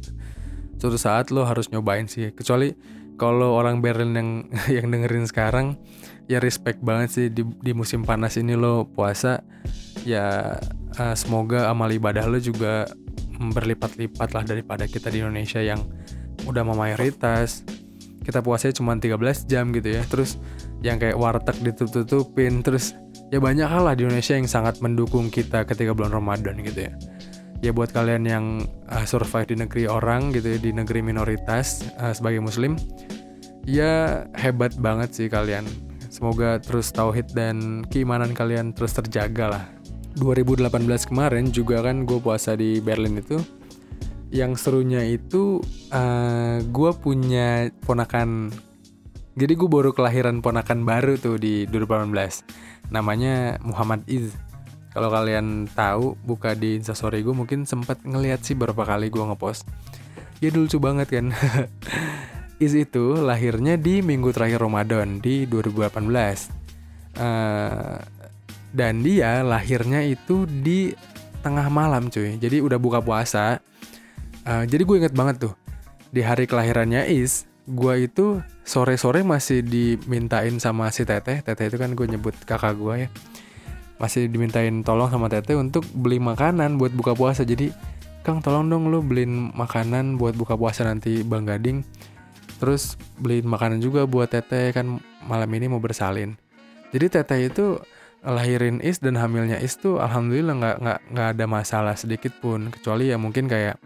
suatu 0.84 1.00
saat 1.00 1.32
lo 1.32 1.48
harus 1.48 1.72
nyobain 1.72 2.04
sih. 2.04 2.28
Kecuali 2.36 2.76
kalau 3.16 3.56
orang 3.56 3.80
Berlin 3.80 4.12
yang 4.12 4.30
yang 4.76 4.86
dengerin 4.92 5.24
sekarang 5.24 5.80
ya 6.28 6.44
respect 6.44 6.84
banget 6.84 7.08
sih 7.08 7.26
di, 7.32 7.40
di 7.40 7.72
musim 7.72 8.04
panas 8.04 8.36
ini 8.36 8.52
lo 8.52 8.84
puasa. 8.84 9.40
Ya 10.04 10.60
uh, 11.00 11.16
semoga 11.16 11.72
amal 11.72 11.88
ibadah 11.88 12.28
lo 12.28 12.36
juga 12.36 12.84
berlipat-lipat 13.40 14.28
lah 14.36 14.44
daripada 14.44 14.84
kita 14.84 15.08
di 15.08 15.24
Indonesia 15.24 15.64
yang 15.64 15.80
udah 16.44 16.60
mayoritas. 16.68 17.64
Kita 18.20 18.44
puasanya 18.44 18.76
cuma 18.76 18.92
13 19.00 19.48
jam 19.48 19.72
gitu 19.72 19.88
ya. 19.88 20.04
Terus 20.04 20.36
yang 20.84 21.00
kayak 21.00 21.16
warteg 21.16 21.64
ditutup-tutupin. 21.64 22.60
Terus 22.60 22.92
ya 23.32 23.40
banyak 23.40 23.64
hal 23.64 23.88
lah 23.88 23.96
di 23.96 24.04
Indonesia 24.04 24.36
yang 24.36 24.44
sangat 24.44 24.84
mendukung 24.84 25.32
kita 25.32 25.64
ketika 25.64 25.96
bulan 25.96 26.12
Ramadan 26.12 26.60
gitu 26.60 26.92
ya 26.92 26.92
ya 27.64 27.72
buat 27.72 27.96
kalian 27.96 28.28
yang 28.28 28.44
uh, 28.92 29.08
survive 29.08 29.48
di 29.48 29.56
negeri 29.56 29.88
orang 29.88 30.36
gitu 30.36 30.52
ya 30.52 30.58
di 30.60 30.76
negeri 30.76 31.00
minoritas 31.00 31.80
uh, 31.96 32.12
sebagai 32.12 32.44
muslim 32.44 32.76
ya 33.64 34.24
hebat 34.36 34.76
banget 34.76 35.16
sih 35.16 35.28
kalian. 35.32 35.64
Semoga 36.12 36.62
terus 36.62 36.92
tauhid 36.94 37.32
dan 37.34 37.82
keimanan 37.88 38.36
kalian 38.36 38.76
terus 38.76 38.94
terjaga 38.94 39.50
lah. 39.50 39.64
2018 40.14 40.70
kemarin 41.10 41.50
juga 41.50 41.82
kan 41.82 42.06
gue 42.06 42.22
puasa 42.22 42.54
di 42.54 42.78
Berlin 42.78 43.18
itu. 43.18 43.40
Yang 44.30 44.66
serunya 44.66 45.02
itu 45.02 45.58
uh, 45.90 45.98
eh, 45.98 46.56
gue 46.68 46.90
punya 47.00 47.70
ponakan 47.82 48.52
jadi 49.34 49.52
gue 49.58 49.66
baru 49.66 49.90
kelahiran 49.90 50.38
ponakan 50.38 50.86
baru 50.86 51.18
tuh 51.18 51.38
di 51.42 51.66
2018 51.66 52.14
namanya 52.94 53.58
Muhammad 53.66 54.06
Iz 54.06 54.34
kalau 54.94 55.10
kalian 55.10 55.66
tahu 55.74 56.14
buka 56.22 56.54
di 56.54 56.78
instastory 56.78 57.26
gue 57.26 57.34
mungkin 57.34 57.66
sempat 57.66 57.98
ngeliat 58.06 58.46
sih 58.46 58.54
beberapa 58.54 58.86
kali 58.86 59.10
gue 59.10 59.26
ngepost. 59.26 59.66
Ya 60.38 60.54
lucu 60.54 60.78
banget 60.78 61.10
kan. 61.10 61.34
Iz 62.62 62.78
itu 62.78 63.18
lahirnya 63.18 63.74
di 63.74 64.06
minggu 64.06 64.30
terakhir 64.30 64.62
Ramadan 64.62 65.18
di 65.18 65.50
2018 65.50 65.98
uh, 67.18 67.98
dan 68.70 68.94
dia 69.02 69.42
lahirnya 69.42 70.06
itu 70.06 70.46
di 70.46 70.94
tengah 71.42 71.66
malam 71.74 72.06
cuy. 72.06 72.38
Jadi 72.38 72.62
udah 72.62 72.78
buka 72.78 73.02
puasa. 73.02 73.58
Uh, 74.46 74.62
jadi 74.62 74.86
gue 74.86 74.96
inget 75.02 75.14
banget 75.18 75.50
tuh 75.50 75.54
di 76.14 76.22
hari 76.22 76.46
kelahirannya 76.46 77.10
Is 77.10 77.50
gue 77.66 78.06
itu 78.06 78.38
sore-sore 78.62 79.26
masih 79.26 79.66
dimintain 79.66 80.54
sama 80.62 80.86
si 80.94 81.02
teteh. 81.02 81.42
Teteh 81.42 81.66
itu 81.66 81.82
kan 81.82 81.98
gue 81.98 82.06
nyebut 82.06 82.38
kakak 82.46 82.78
gue 82.78 82.94
ya 82.94 83.10
masih 84.04 84.28
dimintain 84.28 84.84
tolong 84.84 85.08
sama 85.08 85.32
teteh 85.32 85.56
untuk 85.56 85.88
beli 85.96 86.20
makanan 86.20 86.76
buat 86.76 86.92
buka 86.92 87.16
puasa. 87.16 87.40
Jadi 87.40 87.72
Kang 88.24 88.40
tolong 88.40 88.72
dong 88.72 88.88
lu 88.88 89.04
beliin 89.04 89.52
makanan 89.52 90.16
buat 90.16 90.32
buka 90.32 90.56
puasa 90.56 90.84
nanti 90.84 91.20
Bang 91.24 91.44
Gading. 91.44 91.84
Terus 92.56 92.96
beliin 93.20 93.44
makanan 93.44 93.84
juga 93.84 94.08
buat 94.08 94.32
teteh 94.32 94.72
kan 94.72 95.00
malam 95.28 95.50
ini 95.52 95.68
mau 95.68 95.76
bersalin. 95.76 96.32
Jadi 96.92 97.06
teteh 97.20 97.52
itu 97.52 97.76
lahirin 98.24 98.80
Is 98.80 98.96
dan 99.04 99.20
hamilnya 99.20 99.60
Is 99.60 99.76
tuh 99.76 100.00
alhamdulillah 100.00 100.56
nggak 100.56 100.76
nggak 100.80 101.00
nggak 101.12 101.28
ada 101.36 101.44
masalah 101.44 101.94
sedikit 102.00 102.32
pun. 102.40 102.72
Kecuali 102.72 103.12
ya 103.12 103.20
mungkin 103.20 103.44
kayak 103.44 103.76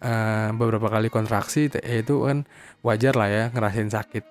uh, 0.00 0.48
beberapa 0.56 0.88
kali 0.88 1.12
kontraksi 1.12 1.68
itu 1.68 2.14
kan 2.24 2.48
wajar 2.80 3.12
lah 3.12 3.28
ya 3.28 3.44
ngerasain 3.52 3.92
sakit. 3.92 4.24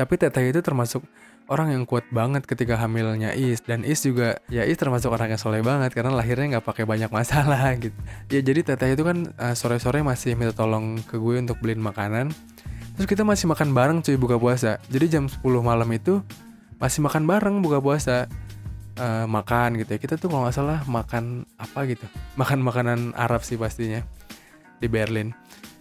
Tapi 0.00 0.14
teteh 0.16 0.48
itu 0.48 0.64
termasuk 0.64 1.04
orang 1.52 1.76
yang 1.76 1.84
kuat 1.84 2.08
banget 2.08 2.48
ketika 2.48 2.80
hamilnya 2.80 3.36
Is. 3.36 3.60
Dan 3.60 3.84
Is 3.84 4.00
juga 4.00 4.40
ya 4.48 4.64
Is 4.64 4.80
termasuk 4.80 5.12
orang 5.12 5.36
yang 5.36 5.40
soleh 5.40 5.60
banget 5.60 5.92
karena 5.92 6.16
lahirnya 6.16 6.56
nggak 6.58 6.64
pakai 6.64 6.88
banyak 6.88 7.12
masalah 7.12 7.60
gitu. 7.84 7.94
Ya 8.32 8.40
jadi 8.40 8.64
teteh 8.64 8.96
itu 8.96 9.04
kan 9.04 9.28
uh, 9.36 9.52
sore-sore 9.52 10.00
masih 10.00 10.32
minta 10.32 10.56
tolong 10.56 10.96
ke 11.04 11.20
gue 11.20 11.36
untuk 11.36 11.60
beliin 11.60 11.84
makanan. 11.84 12.32
Terus 12.96 13.04
kita 13.04 13.22
masih 13.28 13.52
makan 13.52 13.76
bareng 13.76 13.98
cuy 14.00 14.16
buka 14.16 14.40
puasa. 14.40 14.80
Jadi 14.88 15.12
jam 15.12 15.28
10 15.28 15.44
malam 15.60 15.88
itu 15.92 16.24
masih 16.80 17.04
makan 17.04 17.28
bareng 17.28 17.60
buka 17.60 17.78
puasa. 17.84 18.26
Uh, 18.92 19.24
makan 19.24 19.80
gitu 19.80 19.96
ya. 19.96 19.98
Kita 20.00 20.16
tuh 20.16 20.32
kalau 20.32 20.48
nggak 20.48 20.56
salah 20.56 20.80
makan 20.88 21.44
apa 21.60 21.84
gitu. 21.84 22.04
Makan 22.40 22.64
makanan 22.64 22.98
Arab 23.12 23.44
sih 23.44 23.60
pastinya 23.60 24.00
di 24.80 24.88
Berlin. 24.88 25.36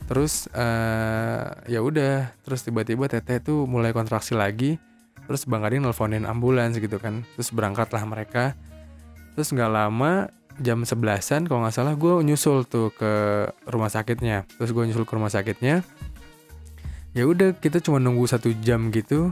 Terus 0.07 0.51
uh, 0.51 1.47
ya 1.67 1.79
udah. 1.79 2.35
Terus 2.43 2.67
tiba-tiba 2.67 3.07
teteh 3.07 3.39
tuh 3.39 3.63
mulai 3.67 3.95
kontraksi 3.95 4.35
lagi 4.35 4.79
terus 5.31 5.47
bang 5.47 5.63
Adi 5.63 5.79
nelfonin 5.79 6.27
ambulans 6.27 6.75
gitu 6.75 6.99
kan. 6.99 7.23
Terus 7.39 7.55
berangkatlah 7.55 8.03
mereka. 8.03 8.59
Terus 9.39 9.55
nggak 9.55 9.71
lama 9.71 10.27
jam 10.59 10.83
sebelasan 10.83 11.47
kalau 11.47 11.63
nggak 11.63 11.71
salah 11.71 11.95
gue 11.95 12.19
nyusul 12.27 12.67
tuh 12.67 12.91
ke 12.91 13.47
rumah 13.71 13.87
sakitnya. 13.87 14.43
Terus 14.59 14.75
gue 14.75 14.83
nyusul 14.91 15.07
ke 15.07 15.13
rumah 15.15 15.31
sakitnya. 15.31 15.87
Ya 17.15 17.23
udah 17.23 17.55
kita 17.55 17.79
cuma 17.79 18.03
nunggu 18.03 18.27
satu 18.27 18.51
jam 18.59 18.91
gitu. 18.91 19.31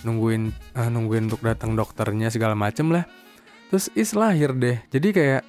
Nungguin 0.00 0.56
uh, 0.80 0.88
nungguin 0.88 1.28
untuk 1.28 1.44
datang 1.44 1.76
dokternya 1.76 2.32
segala 2.32 2.56
macem 2.56 2.88
lah. 2.88 3.04
Terus 3.68 3.92
is 3.92 4.16
lahir 4.16 4.56
deh. 4.56 4.80
Jadi 4.88 5.12
kayak 5.12 5.42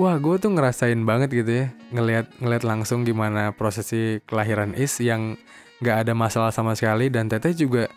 wah 0.00 0.16
gue 0.16 0.40
tuh 0.40 0.56
ngerasain 0.56 0.96
banget 1.04 1.28
gitu 1.36 1.52
ya. 1.52 1.66
Ngelihat 1.92 2.32
ngelihat 2.40 2.64
langsung 2.64 3.04
gimana 3.04 3.52
prosesi 3.52 4.24
kelahiran 4.24 4.72
is 4.72 4.96
yang 5.04 5.36
nggak 5.84 6.08
ada 6.08 6.12
masalah 6.16 6.48
sama 6.48 6.72
sekali. 6.72 7.12
Dan 7.12 7.28
teteh 7.28 7.52
juga 7.52 7.92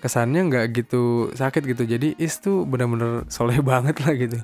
kesannya 0.00 0.48
nggak 0.48 0.66
gitu 0.76 1.32
sakit 1.32 1.62
gitu. 1.76 1.82
Jadi 1.88 2.14
is 2.20 2.38
tuh 2.38 2.68
bener-bener 2.68 3.24
soleh 3.32 3.60
banget 3.70 3.96
lah 4.04 4.14
gitu. 4.14 4.38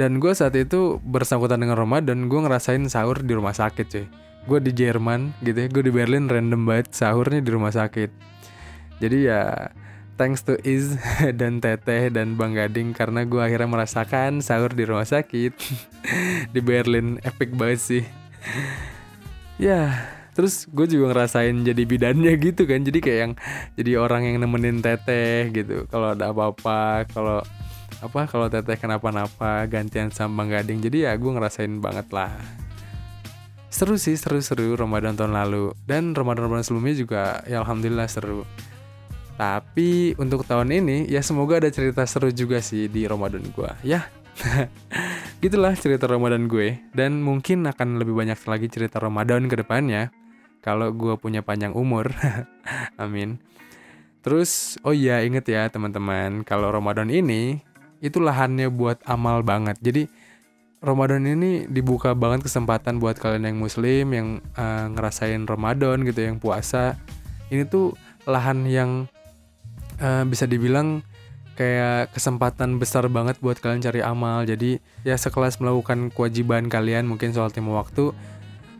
Dan 0.00 0.16
gue 0.16 0.32
saat 0.32 0.56
itu 0.56 0.96
bersangkutan 1.04 1.60
dengan 1.60 1.76
Ramadan 1.76 2.32
gue 2.32 2.40
ngerasain 2.40 2.80
sahur 2.88 3.20
di 3.20 3.36
rumah 3.36 3.52
sakit 3.52 3.86
cuy. 3.86 4.06
Gue 4.48 4.58
di 4.64 4.72
Jerman 4.72 5.36
gitu 5.44 5.58
ya 5.60 5.68
gue 5.68 5.82
di 5.84 5.92
Berlin 5.92 6.24
random 6.24 6.64
banget 6.64 6.96
sahurnya 6.96 7.44
di 7.44 7.50
rumah 7.52 7.68
sakit. 7.68 8.08
Jadi 9.00 9.28
ya 9.28 9.68
thanks 10.20 10.44
to 10.44 10.56
Iz 10.64 10.96
dan 11.40 11.60
Teteh 11.60 12.08
dan 12.12 12.40
Bang 12.40 12.56
Gading 12.56 12.96
karena 12.96 13.28
gue 13.28 13.40
akhirnya 13.40 13.68
merasakan 13.68 14.40
sahur 14.40 14.72
di 14.72 14.88
rumah 14.88 15.04
sakit. 15.04 15.52
Di 16.56 16.60
Berlin 16.64 17.20
epic 17.20 17.52
banget 17.52 17.80
sih. 17.80 18.04
Ya 19.60 19.92
terus 20.34 20.66
gue 20.70 20.86
juga 20.86 21.14
ngerasain 21.14 21.54
jadi 21.66 21.82
bidannya 21.82 22.32
gitu 22.40 22.64
kan. 22.64 22.80
Jadi 22.82 22.98
kayak 23.02 23.18
yang 23.18 23.32
jadi 23.76 23.92
orang 24.00 24.22
yang 24.26 24.36
nemenin 24.42 24.80
Teteh 24.80 25.50
gitu. 25.52 25.86
Kalau 25.90 26.14
ada 26.14 26.30
apa-apa 26.30 27.08
kalau 27.10 27.40
apa 28.00 28.20
kalau 28.30 28.46
Teteh 28.48 28.80
kenapa-napa 28.80 29.68
gantian 29.68 30.08
sama 30.08 30.48
Gading. 30.48 30.80
Jadi 30.80 31.04
ya 31.04 31.12
gue 31.18 31.30
ngerasain 31.30 31.82
banget 31.82 32.08
lah. 32.14 32.32
Seru 33.70 33.94
sih 34.00 34.18
seru-seru 34.18 34.74
Ramadan 34.74 35.14
tahun 35.14 35.36
lalu. 35.36 35.76
Dan 35.86 36.16
Ramadan-Ramadan 36.16 36.66
sebelumnya 36.66 36.94
juga 36.96 37.22
ya 37.46 37.62
alhamdulillah 37.62 38.08
seru. 38.10 38.42
Tapi 39.40 40.18
untuk 40.20 40.44
tahun 40.44 40.68
ini 40.68 41.08
ya 41.08 41.24
semoga 41.24 41.62
ada 41.62 41.72
cerita 41.72 42.04
seru 42.04 42.28
juga 42.28 42.60
sih 42.60 42.92
di 42.92 43.08
Ramadan 43.08 43.40
gue 43.54 43.70
ya. 43.86 44.04
Gitulah 45.44 45.72
cerita 45.76 46.04
Ramadan 46.04 46.44
gue. 46.44 46.76
Dan 46.92 47.24
mungkin 47.24 47.64
akan 47.64 48.00
lebih 48.00 48.12
banyak 48.12 48.36
lagi 48.44 48.68
cerita 48.68 49.00
Ramadan 49.00 49.48
ke 49.48 49.56
depannya 49.60 50.12
kalau 50.60 50.92
gue 50.92 51.16
punya 51.16 51.40
panjang 51.40 51.72
umur. 51.72 52.12
Amin. 53.02 53.40
Terus 54.20 54.76
oh 54.84 54.92
iya 54.92 55.24
inget 55.24 55.48
ya 55.48 55.68
teman-teman 55.72 56.44
kalau 56.44 56.68
Ramadan 56.68 57.08
ini 57.08 57.64
itu 58.04 58.20
lahannya 58.20 58.68
buat 58.68 59.00
amal 59.08 59.40
banget. 59.40 59.80
Jadi 59.80 60.08
Ramadan 60.80 61.28
ini 61.28 61.68
dibuka 61.68 62.16
banget 62.16 62.48
kesempatan 62.48 63.00
buat 63.00 63.20
kalian 63.20 63.52
yang 63.52 63.58
muslim 63.60 64.16
yang 64.16 64.28
uh, 64.56 64.88
ngerasain 64.88 65.44
Ramadan 65.44 66.04
gitu 66.08 66.24
yang 66.24 66.40
puasa. 66.40 66.96
Ini 67.52 67.68
tuh 67.68 67.92
lahan 68.24 68.64
yang 68.64 69.04
uh, 70.00 70.24
bisa 70.24 70.48
dibilang 70.48 71.04
kayak 71.60 72.16
kesempatan 72.16 72.80
besar 72.80 73.04
banget 73.12 73.36
buat 73.44 73.60
kalian 73.60 73.84
cari 73.84 74.00
amal. 74.00 74.48
Jadi 74.48 74.80
ya 75.04 75.20
sekelas 75.20 75.60
melakukan 75.60 76.08
kewajiban 76.08 76.72
kalian 76.72 77.04
mungkin 77.04 77.36
soal 77.36 77.52
timur 77.52 77.76
waktu 77.76 78.16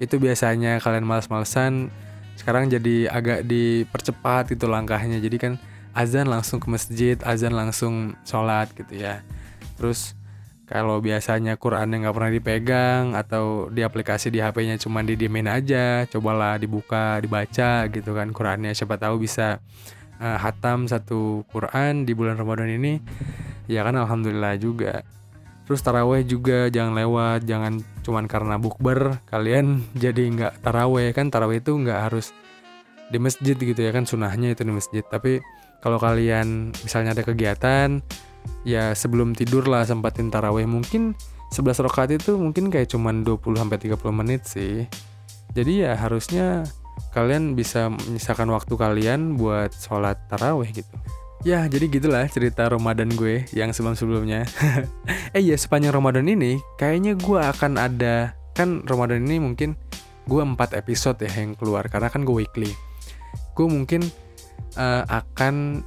itu 0.00 0.16
biasanya 0.16 0.80
kalian 0.80 1.04
males-malesan 1.04 1.92
sekarang 2.40 2.72
jadi 2.72 3.12
agak 3.12 3.44
dipercepat 3.44 4.56
itu 4.56 4.64
langkahnya. 4.64 5.20
Jadi 5.20 5.36
kan 5.36 5.52
azan 5.92 6.24
langsung 6.24 6.56
ke 6.56 6.72
masjid, 6.72 7.16
azan 7.20 7.52
langsung 7.52 8.16
sholat 8.24 8.72
gitu 8.72 8.96
ya. 8.96 9.20
Terus 9.76 10.16
kalau 10.64 11.02
biasanya 11.04 11.60
Quran 11.60 11.92
yang 11.92 12.08
nggak 12.08 12.16
pernah 12.16 12.32
dipegang 12.32 13.04
atau 13.12 13.68
di 13.68 13.84
aplikasi 13.84 14.32
di 14.32 14.40
HP-nya 14.40 14.80
cuma 14.80 15.04
didiemin 15.04 15.50
aja, 15.50 16.08
cobalah 16.08 16.56
dibuka, 16.56 17.20
dibaca 17.20 17.84
gitu 17.92 18.10
kan 18.16 18.32
Qurannya. 18.32 18.72
Siapa 18.72 18.96
tahu 18.96 19.20
bisa 19.20 19.60
uh, 20.16 20.38
hatam 20.40 20.88
satu 20.88 21.44
Quran 21.52 22.08
di 22.08 22.16
bulan 22.16 22.40
Ramadan 22.40 22.72
ini 22.72 23.02
ya 23.66 23.86
kan 23.86 23.96
alhamdulillah 23.96 24.56
juga 24.56 25.06
terus 25.70 25.86
taraweh 25.86 26.26
juga 26.26 26.66
jangan 26.66 26.98
lewat 26.98 27.46
jangan 27.46 27.78
cuman 28.02 28.26
karena 28.26 28.58
bukber 28.58 29.22
kalian 29.30 29.86
jadi 30.02 30.26
nggak 30.26 30.66
taraweh. 30.66 31.14
Kan 31.14 31.30
taraweh 31.30 31.62
itu 31.62 31.78
nggak 31.78 32.10
harus 32.10 32.34
di 33.06 33.22
masjid 33.22 33.54
gitu 33.54 33.78
ya 33.78 33.94
kan 33.94 34.02
sunahnya 34.02 34.50
itu 34.50 34.66
di 34.66 34.74
masjid. 34.74 35.06
Tapi 35.06 35.38
kalau 35.78 36.02
kalian 36.02 36.74
misalnya 36.82 37.14
ada 37.14 37.22
kegiatan 37.22 38.02
ya 38.66 38.90
sebelum 38.98 39.30
tidur 39.38 39.70
lah 39.70 39.86
sempatin 39.86 40.26
taraweh. 40.26 40.66
Mungkin 40.66 41.14
11 41.54 41.86
rakaat 41.86 42.18
itu 42.18 42.34
mungkin 42.34 42.66
kayak 42.66 42.90
cuman 42.90 43.22
20 43.22 43.38
sampai 43.62 43.78
30 43.78 44.10
menit 44.10 44.50
sih. 44.50 44.90
Jadi 45.54 45.86
ya 45.86 45.94
harusnya 45.94 46.66
kalian 47.14 47.54
bisa 47.54 47.94
menyisakan 47.94 48.50
waktu 48.50 48.74
kalian 48.74 49.38
buat 49.38 49.70
sholat 49.70 50.18
taraweh 50.26 50.74
gitu. 50.74 50.98
Ya, 51.40 51.64
jadi 51.72 51.88
gitulah 51.88 52.28
cerita 52.28 52.68
Ramadan 52.68 53.08
gue 53.16 53.48
yang 53.56 53.72
sebelum-sebelumnya. 53.72 54.44
eh 55.36 55.40
iya, 55.40 55.56
sepanjang 55.56 55.96
Ramadan 55.96 56.28
ini, 56.28 56.60
kayaknya 56.76 57.16
gue 57.16 57.40
akan 57.40 57.80
ada, 57.80 58.36
kan 58.52 58.84
Ramadan 58.84 59.24
ini 59.24 59.40
mungkin 59.40 59.72
gue 60.28 60.42
4 60.44 60.76
episode 60.76 61.16
ya 61.24 61.32
yang 61.32 61.56
keluar, 61.56 61.88
karena 61.88 62.12
kan 62.12 62.28
gue 62.28 62.44
weekly. 62.44 62.68
Gue 63.56 63.72
mungkin 63.72 64.04
uh, 64.76 65.08
akan 65.08 65.80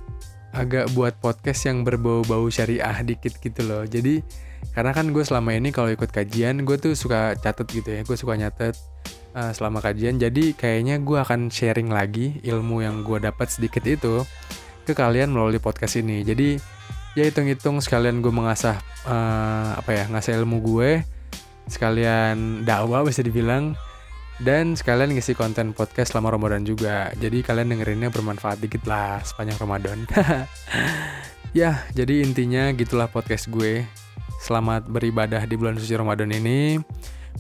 agak 0.58 0.90
buat 0.98 1.22
podcast 1.22 1.70
yang 1.70 1.86
berbau-bau 1.86 2.50
syariah 2.50 3.06
dikit 3.06 3.38
gitu 3.38 3.62
loh. 3.62 3.86
Jadi, 3.86 4.26
karena 4.74 4.90
kan 4.90 5.14
gue 5.14 5.22
selama 5.22 5.54
ini 5.54 5.70
kalau 5.70 5.94
ikut 5.94 6.10
kajian, 6.10 6.66
gue 6.66 6.82
tuh 6.82 6.98
suka 6.98 7.38
catet 7.38 7.70
gitu 7.70 7.94
ya, 7.94 8.02
gue 8.02 8.18
suka 8.18 8.34
nyatet 8.34 8.74
uh, 9.38 9.54
selama 9.54 9.86
kajian. 9.86 10.18
Jadi 10.18 10.58
kayaknya 10.58 10.98
gue 10.98 11.22
akan 11.22 11.54
sharing 11.54 11.94
lagi 11.94 12.42
ilmu 12.42 12.82
yang 12.82 13.06
gue 13.06 13.22
dapat 13.22 13.54
sedikit 13.54 13.86
itu 13.86 14.26
ke 14.84 14.94
kalian 14.94 15.32
melalui 15.32 15.60
podcast 15.60 16.00
ini. 16.00 16.22
Jadi 16.22 16.60
ya 17.16 17.24
hitung-hitung 17.26 17.80
sekalian 17.80 18.20
gue 18.20 18.34
mengasah 18.34 18.80
uh, 19.08 19.80
apa 19.80 19.92
ya 19.92 20.04
ngasih 20.12 20.44
ilmu 20.44 20.60
gue, 20.64 21.02
sekalian 21.72 22.68
dakwah 22.68 23.08
bisa 23.08 23.24
dibilang 23.24 23.74
dan 24.42 24.74
sekalian 24.74 25.14
ngisi 25.14 25.34
konten 25.34 25.72
podcast 25.72 26.14
selama 26.14 26.36
Ramadan 26.36 26.68
juga. 26.68 27.10
Jadi 27.16 27.42
kalian 27.42 27.74
dengerinnya 27.74 28.12
bermanfaat 28.12 28.60
dikit 28.60 28.84
lah 28.84 29.24
sepanjang 29.24 29.58
Ramadan. 29.58 30.04
ya, 31.60 31.84
jadi 31.96 32.22
intinya 32.22 32.70
gitulah 32.76 33.08
podcast 33.08 33.48
gue. 33.48 33.88
Selamat 34.44 34.84
beribadah 34.92 35.48
di 35.48 35.56
bulan 35.56 35.80
suci 35.80 35.96
Ramadan 35.96 36.28
ini 36.36 36.76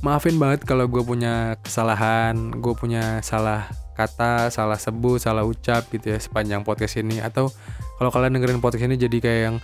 maafin 0.03 0.35
banget 0.35 0.67
kalau 0.67 0.89
gue 0.89 0.99
punya 0.99 1.55
kesalahan, 1.63 2.51
gue 2.59 2.73
punya 2.75 3.23
salah 3.23 3.71
kata, 3.93 4.49
salah 4.49 4.77
sebut, 4.77 5.21
salah 5.21 5.45
ucap 5.45 5.87
gitu 5.89 6.13
ya 6.13 6.19
sepanjang 6.19 6.65
podcast 6.65 6.99
ini. 6.99 7.21
Atau 7.21 7.53
kalau 7.97 8.09
kalian 8.09 8.37
dengerin 8.37 8.59
podcast 8.59 8.85
ini 8.85 8.97
jadi 8.99 9.17
kayak 9.21 9.41
yang 9.45 9.57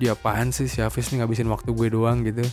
dia 0.00 0.16
apaan 0.16 0.54
sih 0.54 0.68
si 0.68 0.80
Hafiz 0.80 1.12
nih 1.12 1.24
ngabisin 1.24 1.48
waktu 1.48 1.72
gue 1.72 1.88
doang 1.92 2.24
gitu. 2.24 2.44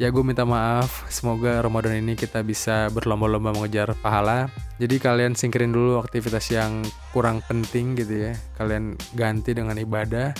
Ya 0.00 0.10
gue 0.10 0.24
minta 0.26 0.42
maaf, 0.42 1.06
semoga 1.06 1.62
Ramadan 1.62 1.94
ini 2.02 2.18
kita 2.18 2.42
bisa 2.42 2.90
berlomba-lomba 2.90 3.54
mengejar 3.54 3.94
pahala. 4.02 4.50
Jadi 4.82 4.98
kalian 4.98 5.38
singkirin 5.38 5.70
dulu 5.70 6.02
aktivitas 6.02 6.50
yang 6.50 6.82
kurang 7.14 7.38
penting 7.46 7.94
gitu 7.94 8.30
ya. 8.30 8.32
Kalian 8.58 8.98
ganti 9.14 9.54
dengan 9.54 9.78
ibadah 9.78 10.34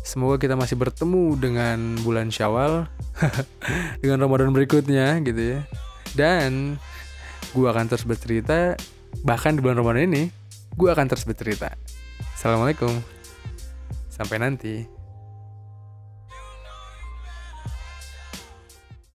Semoga 0.00 0.40
kita 0.40 0.56
masih 0.56 0.80
bertemu 0.80 1.36
dengan 1.36 1.78
bulan 2.00 2.32
Syawal 2.32 2.88
dengan 4.02 4.24
Ramadan 4.24 4.50
berikutnya 4.50 5.20
gitu 5.22 5.56
ya. 5.56 5.60
Dan 6.16 6.80
gue 7.52 7.66
akan 7.68 7.86
terus 7.86 8.08
bercerita 8.08 8.74
bahkan 9.22 9.56
di 9.56 9.60
bulan 9.64 9.80
Ramadan 9.80 10.10
ini 10.10 10.22
gue 10.76 10.88
akan 10.90 11.06
terus 11.10 11.26
bercerita. 11.26 11.72
Assalamualaikum. 12.36 12.92
Sampai 14.08 14.38
nanti. 14.38 14.99